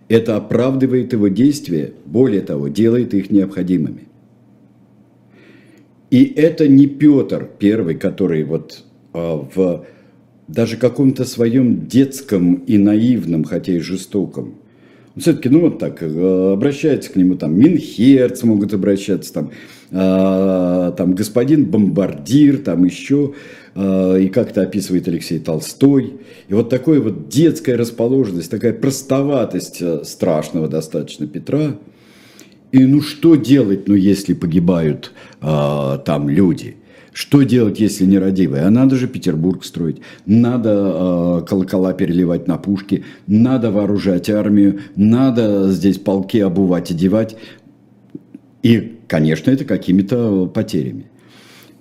[0.07, 4.12] это оправдывает его действия, более того, делает их необходимыми.
[6.13, 8.83] И это не Петр первый, который вот
[9.13, 9.83] а, в
[10.47, 14.59] даже каком-то своем детском и наивном, хотя и жестоком,
[15.17, 19.51] все-таки, ну вот так, э, обращается к нему там Минхерц могут обращаться, там,
[19.89, 23.33] э, там господин Бомбардир, там еще,
[23.73, 26.17] э, и как-то описывает Алексей Толстой.
[26.47, 31.75] И вот такая вот детская расположенность, такая простоватость э, страшного достаточно Петра–
[32.73, 36.75] и ну что делать, ну если погибают э, там люди?
[37.13, 38.63] Что делать, если нерадивые?
[38.63, 40.71] А надо же Петербург строить, надо
[41.43, 47.37] э, колокола переливать на пушки, надо вооружать армию, надо здесь полки обувать, одевать.
[48.63, 51.05] И, конечно, это какими-то потерями.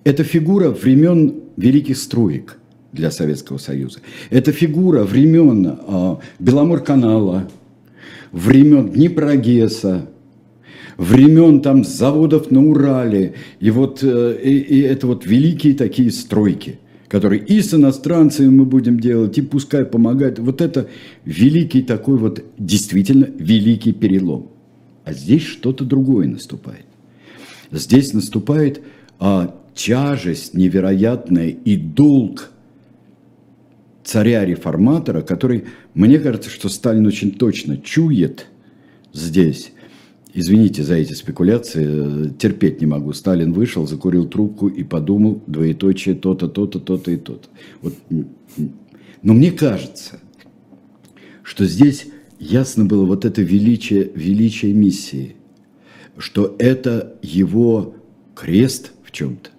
[0.04, 2.58] Это фигура времен великих строек
[2.92, 4.00] для Советского Союза.
[4.28, 7.48] Это фигура времен э, Беломорканала,
[8.30, 10.08] времен Днепрогесса,
[10.96, 16.78] времен там заводов на Урале, и вот э, и, это вот великие такие стройки,
[17.08, 20.38] которые и с иностранцами мы будем делать, и пускай помогают.
[20.38, 20.88] Вот это
[21.24, 24.48] великий такой вот, действительно великий перелом.
[25.04, 26.86] А здесь что-то другое наступает.
[27.70, 28.82] Здесь наступает
[29.18, 32.50] а, тяжесть невероятная и долг
[34.04, 35.64] царя-реформатора, который,
[35.94, 38.46] мне кажется, что Сталин очень точно чует
[39.12, 39.72] здесь,
[40.34, 43.12] Извините за эти спекуляции, терпеть не могу.
[43.12, 47.48] Сталин вышел, закурил трубку и подумал, двоеточие, то-то, то-то, то-то и то-то.
[47.82, 47.94] Вот.
[49.22, 50.20] Но мне кажется,
[51.42, 52.06] что здесь
[52.38, 55.36] ясно было вот это величие, величие миссии,
[56.16, 57.96] что это его
[58.34, 59.50] крест в чем-то,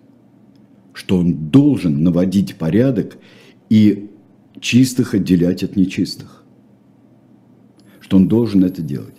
[0.94, 3.18] что он должен наводить порядок
[3.70, 4.10] и
[4.60, 6.44] чистых отделять от нечистых,
[8.00, 9.14] что он должен это делать.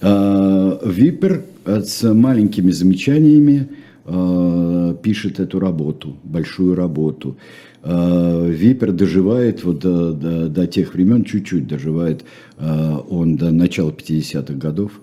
[0.00, 3.68] А, Випер с маленькими замечаниями
[4.04, 7.36] э, пишет эту работу, большую работу.
[7.84, 12.24] Випер доживает вот до, до, до тех времен, чуть-чуть доживает
[12.58, 15.00] он до начала 50-х годов,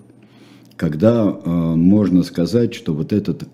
[0.76, 3.48] когда можно сказать, что вот этот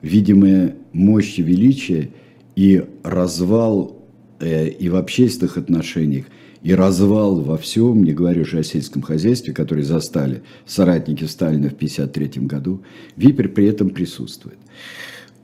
[0.00, 2.10] видимая мощь и величие
[2.56, 3.99] и развал
[4.40, 6.26] э, и в общественных отношениях,
[6.62, 11.74] и развал во всем, не говорю уже о сельском хозяйстве, который застали соратники Сталина в
[11.74, 12.82] 1953 году,
[13.16, 14.58] Випер при этом присутствует.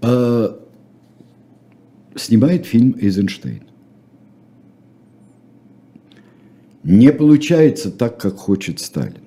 [0.02, 0.60] А,
[2.14, 3.62] снимает фильм «Эйзенштейн».
[6.84, 9.24] Не получается так, как хочет Сталин.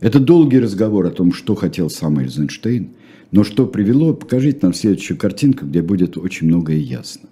[0.00, 2.90] Это долгий разговор о том, что хотел сам Эйзенштейн,
[3.32, 7.28] но что привело, покажите нам следующую картинку, где будет очень многое ясно.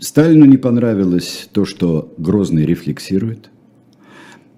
[0.00, 3.50] Сталину не понравилось то, что Грозный рефлексирует.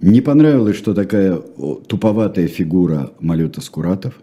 [0.01, 4.21] Не понравилось, что такая туповатая фигура Малюта Скуратов.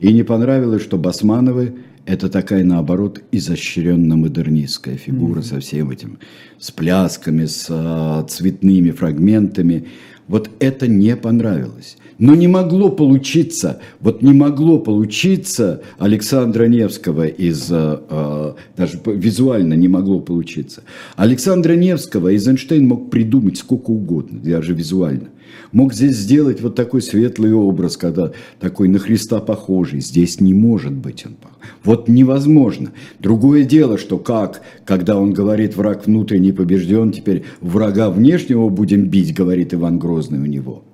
[0.00, 5.42] И не понравилось, что Басмановы– это такая, наоборот, изощренно-модернистская фигура mm-hmm.
[5.42, 6.18] со всем этим,
[6.58, 9.88] с плясками, с а, цветными фрагментами.
[10.28, 11.96] Вот это не понравилось.
[12.18, 19.74] Но не могло получиться, вот не могло получиться Александра Невского из, э, э, даже визуально
[19.74, 20.84] не могло получиться.
[21.16, 25.30] Александра Невского Эйзенштейн мог придумать сколько угодно, даже визуально.
[25.72, 30.00] Мог здесь сделать вот такой светлый образ, когда такой на Христа похожий.
[30.00, 31.36] Здесь не может быть он.
[31.84, 32.92] Вот невозможно.
[33.18, 39.34] Другое дело, что как, когда он говорит, враг внутренний побежден, теперь врага внешнего будем бить,
[39.34, 40.84] говорит Иван Грозный у него–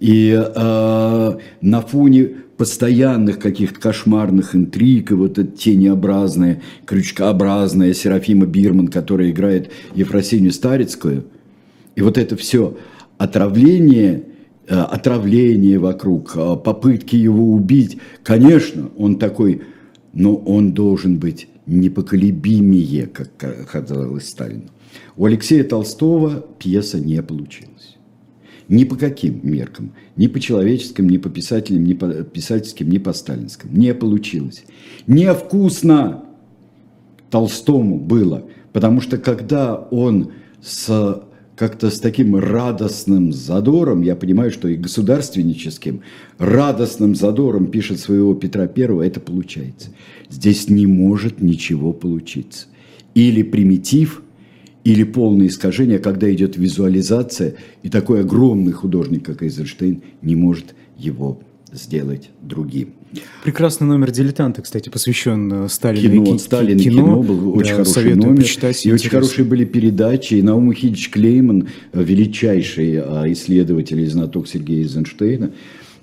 [0.00, 8.88] и э, на фоне постоянных каких-то кошмарных интриг, и вот эта тенеобразная, крючкообразная Серафима Бирман,
[8.88, 11.24] которая играет Ефросинью Старицкую,
[11.94, 12.76] и вот это все
[13.18, 14.24] отравление,
[14.66, 19.62] э, отравление вокруг, э, попытки его убить, конечно, он такой,
[20.12, 23.36] но он должен быть непоколебимее, как
[23.70, 24.70] казалось Сталину.
[25.16, 27.96] У Алексея Толстого пьеса не получилась.
[28.68, 29.92] Ни по каким меркам.
[30.16, 33.72] Ни по человеческим, ни по писателям, ни по писательским, ни по сталинским.
[33.72, 34.64] Не получилось.
[35.06, 36.24] Невкусно
[37.30, 38.44] Толстому было.
[38.72, 41.22] Потому что когда он с
[41.58, 46.02] как-то с таким радостным задором, я понимаю, что и государственническим,
[46.38, 49.90] радостным задором пишет своего Петра Первого, это получается.
[50.30, 52.66] Здесь не может ничего получиться.
[53.14, 54.22] Или примитив–
[54.88, 61.42] или полное искажение, когда идет визуализация, и такой огромный художник, как Эйзенштейн, не может его
[61.70, 62.94] сделать другим.
[63.42, 66.24] Прекрасный номер «Дилетанта», кстати, посвящен э, Сталину.
[66.24, 68.42] Кино, Сталин кино, кино был очень да, хороший номер.
[68.42, 70.34] Почитать, и очень хорошие были передачи.
[70.34, 75.52] И Наум Хидич Клейман, э, величайший э, исследователь и знаток Сергея Эйзенштейна,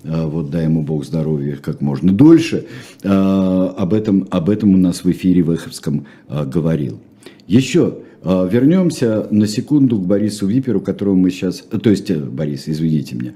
[0.03, 2.67] вот дай ему Бог здоровья как можно дольше,
[3.01, 6.99] об этом, об этом у нас в эфире в Эховском говорил.
[7.47, 11.61] Еще вернемся на секунду к Борису Виперу, которого мы сейчас...
[11.61, 13.33] То есть, Борис, извините меня,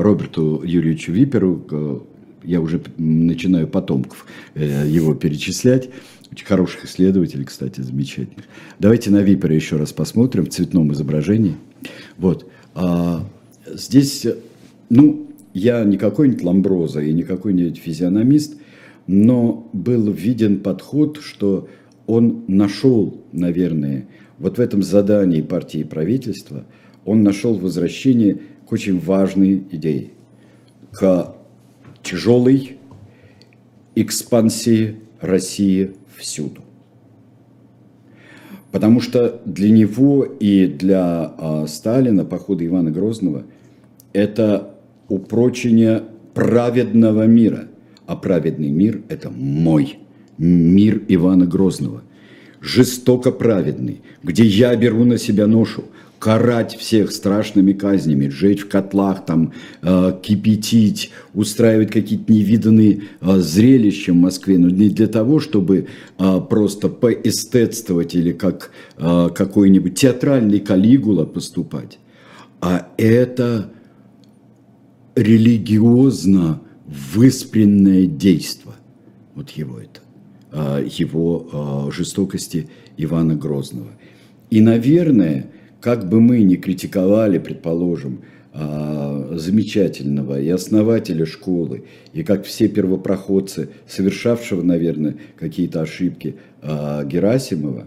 [0.00, 2.06] Роберту Юрьевичу Виперу,
[2.42, 5.90] я уже начинаю потомков э, его перечислять,
[6.30, 8.46] очень хороших исследователей, кстати, замечательных.
[8.78, 11.56] Давайте на Випера еще раз посмотрим в цветном изображении.
[12.16, 12.50] Вот.
[13.66, 14.26] Здесь,
[14.88, 18.56] ну, я не какой-нибудь ламброза и не какой-нибудь физиономист,
[19.06, 21.68] но был виден подход, что
[22.06, 24.06] он нашел, наверное,
[24.38, 26.64] вот в этом задании партии и правительства,
[27.04, 30.12] он нашел возвращение к очень важной идее,
[30.92, 31.36] к
[32.02, 32.78] тяжелой
[33.94, 36.62] экспансии России всюду.
[38.70, 43.44] Потому что для него и для а, Сталина походы Ивана Грозного–
[44.14, 44.74] это
[45.08, 47.68] упрочение праведного мира.
[48.06, 49.98] А праведный мир– это мой
[50.38, 52.02] мир Ивана Грозного,
[52.60, 55.84] жестоко праведный, где я беру на себя ношу,
[56.22, 59.52] карать всех страшными казнями, сжечь в котлах, там,
[59.82, 65.88] э, кипятить, устраивать какие-то невиданные э, зрелища в Москве, но не для того, чтобы
[66.20, 71.98] э, просто поэстетствовать или как э, какой-нибудь театральный калигула поступать,
[72.60, 73.72] а это
[75.16, 78.76] религиозно выспренное действо.
[79.34, 80.00] Вот его это.
[80.52, 83.90] А, его а, жестокости Ивана Грозного.
[84.50, 85.50] И, наверное,
[85.82, 88.22] как бы мы ни критиковали, предположим,
[88.54, 97.86] а, замечательного и основателя школы, и как все первопроходцы, совершавшего, наверное, какие-то ошибки Герасимова,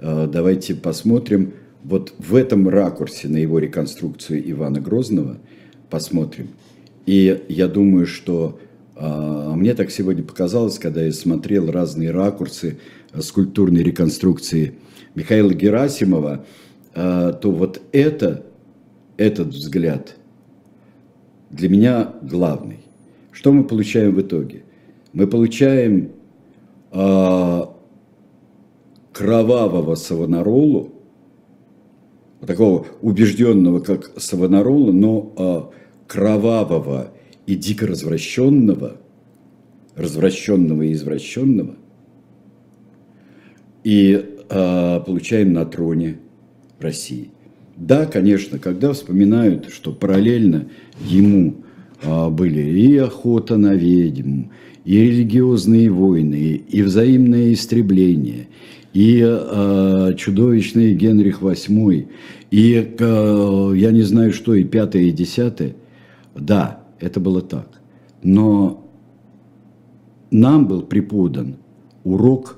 [0.00, 1.52] давайте посмотрим
[1.84, 5.38] вот в этом ракурсе на его реконструкцию Ивана Грозного,
[5.88, 6.48] посмотрим.
[7.06, 8.58] И я думаю, что
[9.00, 12.78] А, мне так сегодня показалось, когда я смотрел разные ракурсы
[13.16, 14.74] скульптурной реконструкции
[15.14, 16.44] Михаила Герасимова, а,
[16.98, 18.44] то вот это,
[19.16, 20.16] этот взгляд
[21.50, 22.80] для меня главный.
[23.32, 24.64] Что мы получаем в итоге?
[25.12, 26.10] Мы получаем
[26.92, 27.62] э,
[29.12, 30.92] кровавого Савонаролу,
[32.46, 35.62] такого убежденного, как Савонарола, но э,
[36.06, 37.12] кровавого
[37.46, 38.96] и дико развращенного,
[39.96, 41.76] развращенного и извращенного,
[43.84, 46.18] и э, получаем на троне
[46.80, 47.30] России.
[47.76, 50.66] Да, конечно, когда вспоминают, что параллельно
[51.00, 51.56] ему
[52.02, 54.50] а, были и охота на ведьм,
[54.84, 58.48] и религиозные войны, и взаимное истребление,
[58.94, 62.08] и э, чудовищный Генрих VIII,
[62.50, 65.76] и э, я не знаю что, и пятое, и десятое.
[66.34, 67.80] Да, это было так.
[68.22, 68.88] Но
[70.30, 71.56] нам был преподан
[72.04, 72.56] урок,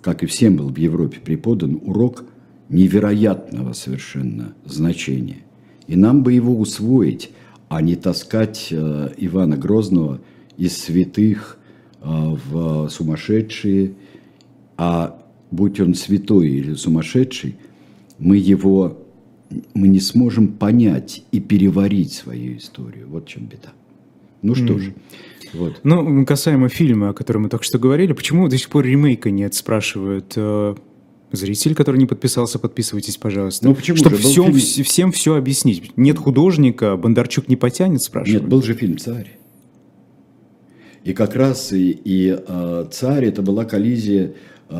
[0.00, 2.24] как и всем был в Европе преподан урок
[2.70, 5.42] невероятного совершенно значения.
[5.86, 7.30] И нам бы его усвоить,
[7.68, 10.20] а не таскать э, Ивана Грозного
[10.56, 11.58] из святых
[12.00, 13.94] э, в сумасшедшие,
[14.76, 17.56] а будь он святой или сумасшедший,
[18.18, 18.96] мы его
[19.74, 23.08] мы не сможем понять и переварить свою историю.
[23.08, 23.72] Вот в чем беда.
[24.42, 24.78] Ну что mm.
[24.78, 24.94] же.
[25.52, 25.80] Вот.
[25.82, 29.54] Ну, касаемо фильма, о котором мы только что говорили, почему до сих пор ремейка нет,
[29.54, 30.76] спрашивают э,
[31.32, 33.66] Зритель, который не подписался, подписывайтесь, пожалуйста.
[33.66, 34.22] Ну почему Чтобы же?
[34.22, 34.84] всем, фильм...
[34.84, 35.96] всем все объяснить.
[35.96, 38.42] Нет художника, Бондарчук не потянет, спрашивают.
[38.42, 39.38] Нет, был же фильм «Царь».
[41.04, 44.34] И как раз и, и э, «Царь» это была коллизия
[44.68, 44.74] э,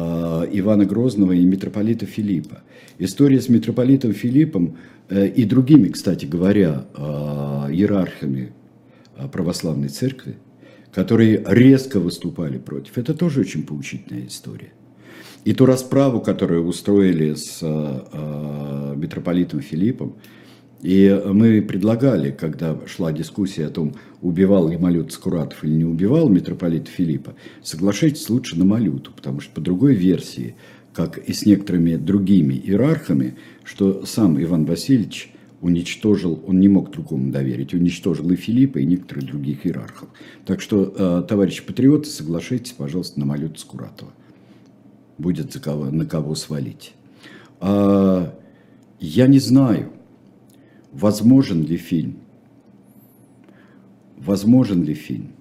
[0.53, 2.63] Ивана Грозного и митрополита Филиппа.
[2.99, 4.77] История с митрополитом Филиппом
[5.09, 7.01] э, и другими, кстати говоря, э,
[7.73, 8.53] иерархами
[9.33, 10.37] православной церкви,
[10.93, 14.73] которые резко выступали против, это тоже очень поучительная история.
[15.45, 20.17] И ту расправу, которую устроили с э, митрополитом Филиппом,
[20.83, 26.29] и мы предлагали, когда шла дискуссия о том, убивал ли Малют Скуратов или не убивал
[26.29, 30.57] митрополита Филиппа, соглашайтесь лучше на Малюту, потому что по другой версии,
[30.95, 37.31] как и с некоторыми другими иерархами, что сам Иван Васильевич уничтожил, он не мог другому
[37.31, 40.09] доверить, уничтожил и Филиппа, и некоторых других иерархов.
[40.47, 44.13] Так что, э, товарищи патриоты, соглашайтесь, пожалуйста, на Малюта Скуратова
[45.21, 46.95] будет за кого, на кого свалить.
[47.61, 48.35] А,
[48.99, 49.93] я не знаю,
[50.93, 52.19] возможен ли фильм.
[54.17, 55.33] Возможен ли фильм?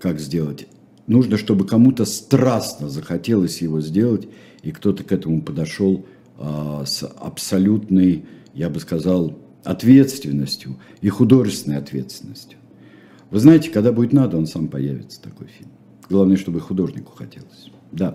[0.00, 0.66] Как сделать?
[1.06, 4.28] Нужно, чтобы кому-то страстно захотелось его сделать,
[4.62, 6.04] и кто-то к этому подошел
[6.38, 12.58] а, с абсолютной, я бы сказал, ответственностью и художественной ответственностью.
[13.30, 15.70] Вы знаете, когда будет надо, он сам появится, такой фильм.
[16.08, 17.70] Главное, чтобы художнику хотелось.
[17.96, 18.14] Да.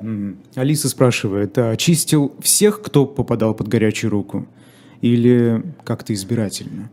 [0.56, 4.48] Алиса спрашивает, а чистил всех, кто попадал под горячую руку?
[5.02, 6.92] Или как-то избирательно?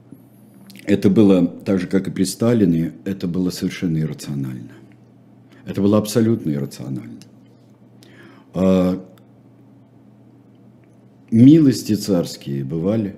[0.85, 4.73] Это было так же, как и при Сталине, это было совершенно иррационально.
[5.67, 7.19] Это было абсолютно иррационально.
[8.55, 9.05] А,
[11.31, 13.17] милости царские бывали.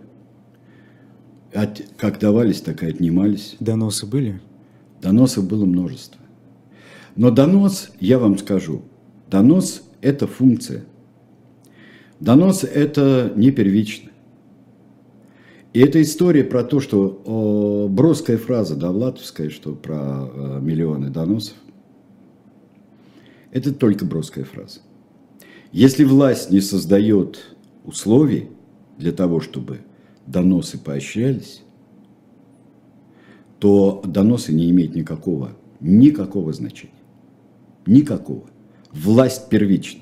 [1.54, 3.56] От, как давались, так и отнимались.
[3.60, 4.40] Доносы были?
[5.00, 6.20] Доносов было множество.
[7.14, 8.82] Но донос, я вам скажу,
[9.30, 10.84] Донос– это функция.
[12.18, 14.10] Донос– это не первично.
[15.72, 21.10] И эта история про то, что о, броская фраза, да, Влатовская, что про э, миллионы
[21.10, 21.54] доносов,
[23.52, 24.80] это только броская фраза.
[25.70, 27.54] Если власть не создает
[27.84, 28.48] условий
[28.98, 29.78] для того, чтобы
[30.26, 31.62] доносы поощрялись,
[33.60, 36.94] то доносы не имеют никакого, никакого значения.
[37.86, 38.50] Никакого
[38.92, 40.00] власть первична.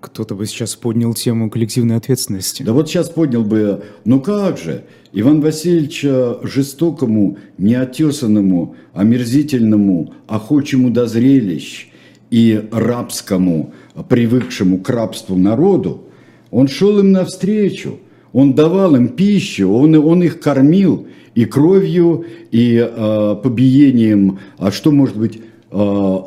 [0.00, 2.62] Кто-то бы сейчас поднял тему коллективной ответственности.
[2.62, 6.02] Да вот сейчас поднял бы, ну как же, Иван Васильевич
[6.42, 11.88] жестокому, неотесанному, омерзительному, охочему до зрелищ
[12.30, 13.72] и рабскому,
[14.08, 16.04] привыкшему к рабству народу,
[16.50, 17.98] он шел им навстречу,
[18.32, 24.90] он давал им пищу, он, он их кормил и кровью, и э, побиением, а что
[24.90, 25.76] может быть Э,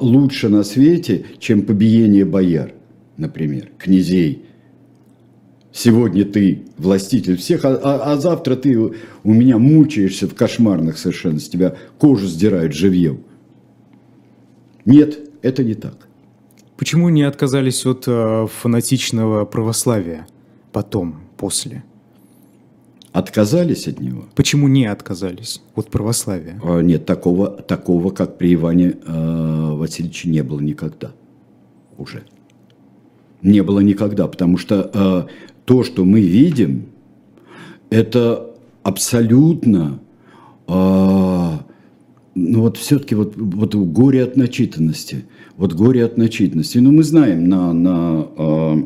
[0.02, 2.74] лучше на свете, чем побиение бояр,
[3.18, 4.46] например, князей.
[5.72, 11.40] Сегодня ты властитель всех, а, а, а завтра ты у меня мучаешься в кошмарных совершенно,
[11.40, 13.22] с тебя кожу сдирают живьем.
[14.86, 16.08] Нет, это не так.
[16.76, 20.28] Почему не отказались от э, фанатичного православия
[20.72, 21.84] потом, после?
[23.12, 24.26] Отказались от него?
[24.36, 26.60] Почему не отказались от православия?
[26.64, 31.12] А, нет, такого, такого как при Иване э, Васильевиче не было никогда
[31.98, 32.24] уже.
[33.42, 35.24] Не было никогда, потому что э,
[35.66, 36.86] то, что мы видим,
[37.90, 38.52] это
[38.84, 40.00] абсолютно,
[40.68, 40.72] э,
[42.36, 45.26] ну вот все-таки вот, вот горе от начитанности,
[45.58, 46.78] вот горе от начитанности.
[46.78, 48.84] Ну мы знаем на, на э,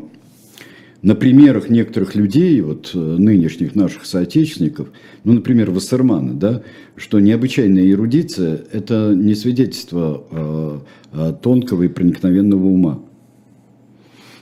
[1.04, 4.88] на примерах некоторых людей, вот э, нынешних наших соотечественников,
[5.22, 6.62] ну, например, Вассермана, да,
[6.96, 10.82] что необычайная эрудиция– это не свидетельство
[11.12, 13.00] э, тонкого и проникновенного ума.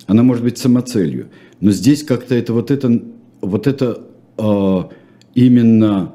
[0.07, 3.03] Она может быть самоцелью, но здесь как-то это вот это,
[3.41, 4.07] вот это
[4.39, 4.83] э,
[5.35, 6.15] именно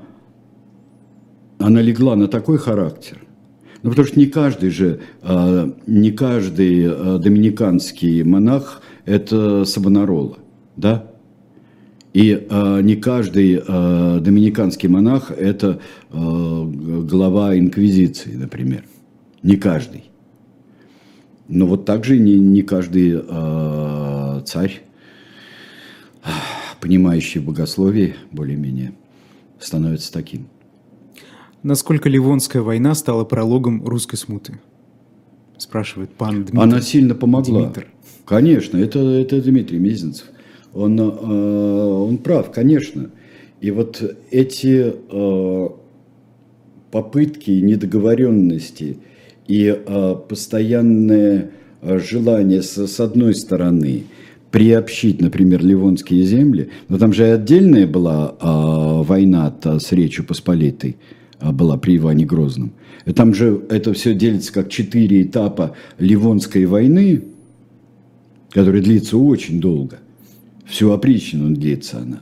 [1.59, 3.17] она легла на такой характер,
[3.83, 10.37] ну, потому что не каждый же, э, не каждый э, доминиканский монах это Савонарола,
[10.75, 11.09] да?
[12.13, 15.79] И э, не каждый э, доминиканский монах– это
[16.11, 18.83] э, глава инквизиции, например.
[19.43, 20.05] Не каждый.
[21.47, 24.81] Но вот также не, не каждый э, царь,
[26.81, 28.93] понимающий богословие более-менее,
[29.59, 30.47] становится таким.
[31.63, 34.59] Насколько Ливонская война стала прологом русской смуты?
[35.57, 36.59] Спрашивает пан Дмитрий.
[36.59, 37.65] Она сильно помогла.
[37.65, 37.87] Дмитр.
[38.25, 40.27] Конечно, это, это Дмитрий Мезенцев.
[40.73, 43.09] Он, э, он прав, конечно.
[43.61, 45.69] И вот эти э,
[46.91, 48.97] попытки недоговоренности
[49.47, 51.51] и э, постоянное
[51.81, 54.03] желание с, с одной стороны
[54.51, 58.35] приобщить, например, Ливонские земли, но там же и отдельная была
[59.03, 60.97] война с Речью Посполитой,
[61.39, 62.71] была при Иване Грозном.
[63.05, 67.23] И там же это все делится как четыре этапа Ливонской войны,
[68.51, 69.99] который длится очень долго.
[70.65, 72.21] Всю опричнину длится она.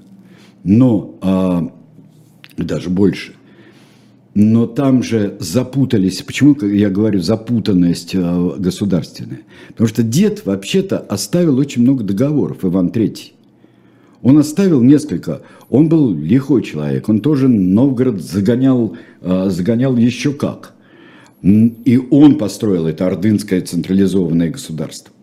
[0.64, 1.72] Но а,
[2.58, 3.34] даже больше.
[4.34, 6.22] Но там же запутались.
[6.22, 9.42] Почему я говорю запутанность а, государственная?
[9.70, 13.35] Потому что дед вообще-то оставил очень много договоров, Иван Третий.
[14.26, 15.44] Он оставил несколько.
[15.70, 17.10] Он был лихой человек.
[17.10, 20.74] Он тоже Новгород загонял, а, загонял еще как.
[21.44, 25.14] И он построил это ордынское централизованное государство.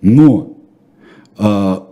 [0.00, 0.56] Но
[1.36, 1.86] а,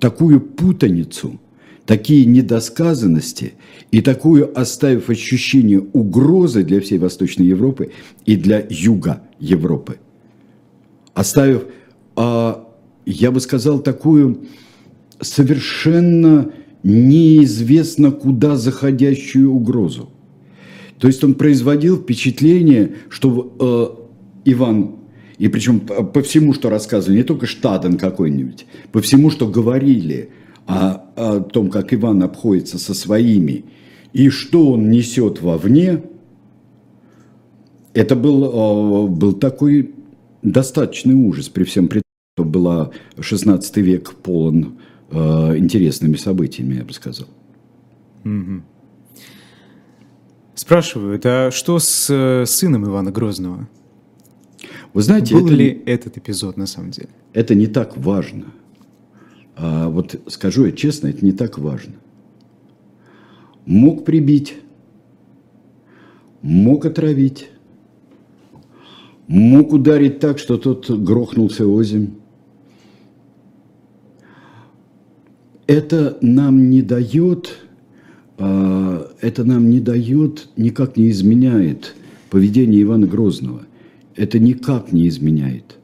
[0.00, 1.38] такую путаницу,
[1.84, 3.54] такие недосказанности
[3.92, 7.92] и такую оставив ощущение угрозы для всей Восточной Европы
[8.24, 9.98] и для Юга Европы,
[11.14, 11.66] оставив,
[12.16, 12.68] а,
[13.04, 14.46] я бы сказал, такую
[15.20, 16.52] совершенно
[16.82, 20.10] неизвестно куда заходящую угрозу.
[20.98, 23.98] То есть он производил впечатление, что
[24.44, 24.96] э, Иван
[25.38, 30.30] и причем по всему, что рассказывали, не только Штаден какой-нибудь, по всему, что говорили
[30.66, 33.64] о, о том, как Иван обходится со своими,
[34.12, 36.02] и что он несет вовне,
[37.92, 39.94] это был, был такой
[40.42, 42.02] достаточный ужас при всем при том,
[42.36, 44.78] что была 16 век полон
[45.10, 47.28] э, интересными событиями, я бы сказал.
[48.24, 48.62] Угу.
[50.54, 53.68] Спрашивают, а что с э, сыном Ивана Грозного?
[54.94, 57.10] Вы знаете, Был это, ли этот эпизод на самом деле?
[57.34, 58.46] Это не так важно.
[59.54, 61.94] А вот скажу я честно, это не так важно.
[63.66, 64.56] Мог прибить,
[66.40, 67.50] мог отравить,
[69.26, 72.14] мог ударить так, что тот грохнулся озимь.
[75.66, 77.58] Это нам не дает,
[78.38, 81.94] а, это нам не дает, никак не изменяет
[82.30, 83.62] поведение Ивана Грозного–
[84.16, 85.78] это никак не изменяет.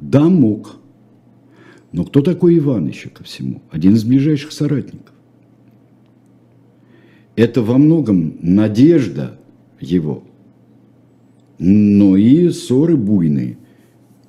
[0.00, 0.76] Да, мог.
[1.90, 3.60] Но кто такой Иван еще ко всему?
[3.70, 5.14] Один из ближайших соратников.
[7.34, 9.38] Это во многом надежда
[9.80, 10.22] его,
[11.58, 13.58] но и ссоры буйные.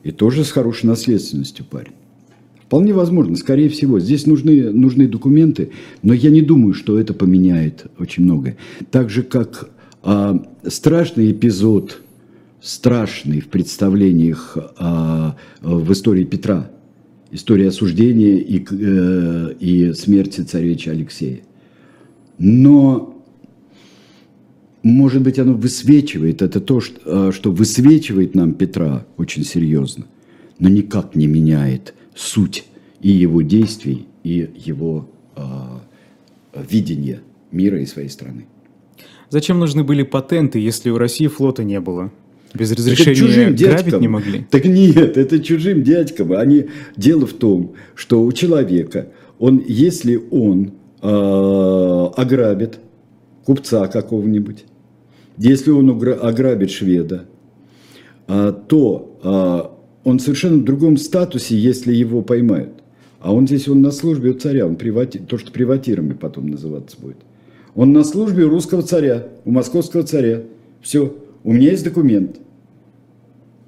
[0.04, 1.94] И тоже с хорошей наследственностью парень.
[2.74, 4.00] Вполне возможно, скорее всего.
[4.00, 5.70] Здесь нужны, нужны документы,
[6.02, 8.58] но я не думаю, что это поменяет очень многое.
[8.90, 9.70] Так же, как
[10.02, 12.02] а, страшный эпизод–
[12.62, 16.72] страшный в представлениях а, в истории Петра,
[17.30, 21.42] история осуждения и, э, и смерти царевича Алексея.
[22.40, 23.24] Но,
[24.82, 30.06] может быть, оно высвечивает, это то, что, а, что высвечивает нам Петра очень серьезно,
[30.58, 32.66] но никак не меняет суть
[33.02, 35.82] и его действий, и его а,
[36.56, 38.46] видения мира и своей страны.
[39.30, 42.12] Зачем нужны были патенты, если у России флота не было?
[42.54, 44.02] Без разрешения чужим грабить дядькам.
[44.02, 44.46] не могли?
[44.50, 46.34] Так нет, это чужим дядькам.
[46.34, 46.68] Они...
[46.96, 49.08] Дело в том, что у человека,
[49.40, 52.80] он, если он э, ограбит
[53.44, 54.66] купца какого-нибудь,
[55.38, 57.26] если он ограбит шведа,
[58.28, 59.73] э, то э,
[60.04, 62.84] он совершенно в другом статусе, если его поймают.
[63.20, 66.98] А он здесь, он на службе у царя, он привати, то, что приватирами потом называться
[67.00, 67.18] будет.
[67.74, 70.44] Он на службе у русского царя, у московского царя.
[70.82, 72.38] Все, у меня есть документ.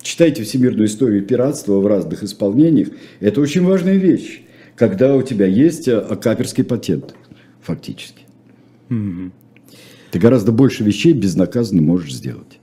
[0.02, 2.90] Читайте всемирную историю пиратства в разных исполнениях.
[3.22, 4.44] Это очень важная вещь,
[4.76, 7.16] когда у тебя есть э, каперский патент,
[7.62, 8.24] фактически.
[8.90, 9.32] Mm-hmm.
[10.12, 12.55] Ты гораздо больше вещей безнаказанно можешь сделать.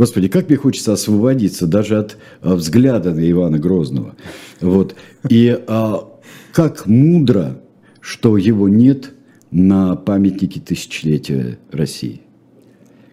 [0.00, 4.16] Господи, как мне хочется освободиться даже от а, взгляда на Ивана Грозного.
[4.62, 4.94] Вот.
[5.28, 6.08] И а,
[6.54, 7.60] как мудро,
[8.00, 9.12] что его нет
[9.50, 12.22] на памятнике тысячелетия России.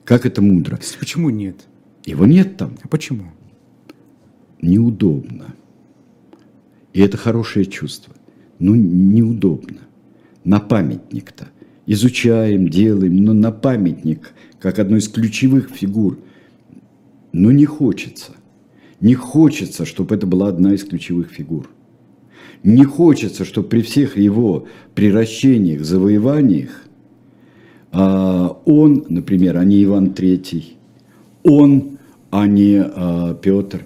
[0.06, 0.80] Как это мудро.
[0.98, 1.58] Почему нет?
[2.06, 2.78] Его нет там.
[2.82, 3.34] А почему?
[4.62, 5.56] Неудобно.
[6.94, 8.14] И это хорошее чувство.
[8.60, 9.82] Ну, неудобно.
[10.46, 11.50] На памятник-то.
[11.86, 14.32] Изучаем, делаем, но на памятник,
[14.62, 16.20] как одну из ключевых фигур.
[17.38, 18.32] Но не хочется.
[19.00, 21.70] Не хочется, чтобы это была одна из ключевых фигур.
[22.64, 24.66] Не хочется, чтобы при всех его
[24.96, 26.86] приращениях, завоеваниях
[27.92, 30.64] а, он, например, а не Иван III,
[31.44, 32.00] он,
[32.32, 33.86] а не а, Петр,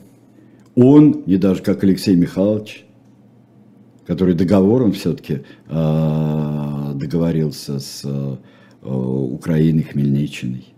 [0.75, 2.85] он, не даже как Алексей Михайлович,
[4.07, 8.07] который договором все-таки а, договорился с
[8.81, 10.71] Украиной, Хмельниччиной.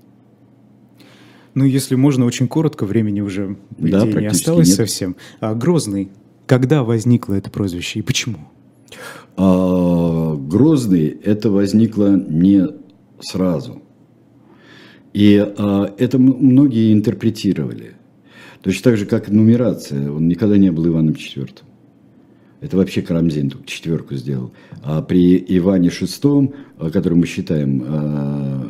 [1.56, 4.78] Ну, если можно, очень коротко, времени уже да, не осталось нет.
[4.78, 5.16] совсем.
[5.40, 6.10] А Грозный
[6.46, 8.38] когда возникло это прозвище и почему?
[9.38, 12.68] А, Грозный это возникло не
[13.22, 13.82] сразу.
[15.14, 17.94] И а, это многие интерпретировали.
[18.62, 20.12] Точно так же, как нумерация.
[20.12, 21.50] Он никогда не был Иваном IV.
[22.62, 24.54] Это вообще Карамзин только четверку сделал.
[24.84, 28.70] А при Иване VI, а, который мы считаем а,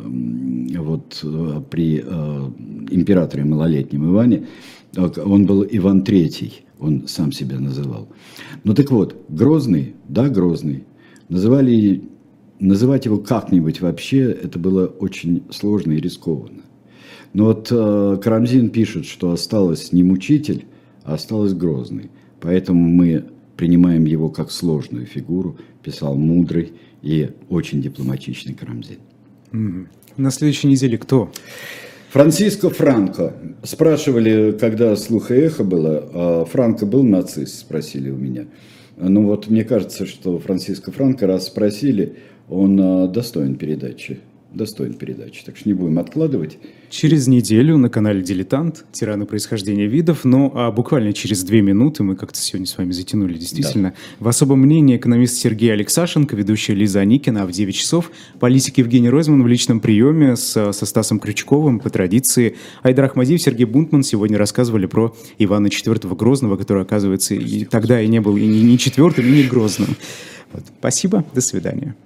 [0.96, 4.46] вот при императоре малолетнем Иване,
[4.96, 8.08] он был Иван III он сам себя называл.
[8.64, 10.84] Ну так вот, Грозный, да, Грозный,
[11.28, 12.02] называли,
[12.60, 16.62] называть его как-нибудь вообще, это было очень сложно и рискованно.
[17.32, 20.66] Но вот э, Карамзин пишет, что осталось не мучитель,
[21.02, 22.10] а осталось Грозный.
[22.40, 23.24] Поэтому мы
[23.56, 26.72] принимаем его как сложную фигуру, писал мудрый
[27.02, 28.98] и очень дипломатичный Карамзин.
[30.16, 31.30] На следующей неделе кто?
[32.10, 33.34] Франциско Франко.
[33.64, 38.46] Спрашивали, когда слух и эхо было, а Франко был нацист, спросили у меня.
[38.96, 42.16] Ну вот мне кажется, что Франциско Франко, раз спросили,
[42.48, 44.20] он а, достоин передачи
[44.54, 45.44] достоин передачи.
[45.44, 46.58] Так что не будем откладывать.
[46.90, 52.14] Через неделю на канале «Дилетант» «Тираны происхождения видов», ну а буквально через две минуты, мы
[52.14, 54.24] как-то сегодня с вами затянули, действительно, да.
[54.24, 59.10] в особом мнении экономист Сергей Алексашенко, ведущая Лиза Аникина, а в 9 часов политик Евгений
[59.10, 62.56] Ройзман в личном приеме с, со Стасом Крючковым по традиции.
[62.82, 68.06] Айдар Ахмадиев, Сергей Бунтман сегодня рассказывали про Ивана IV Грозного, который, оказывается, и тогда и
[68.06, 69.96] не был и не, четвертым, и не Грозным.
[70.52, 70.62] Вот.
[70.78, 71.96] Спасибо, до свидания.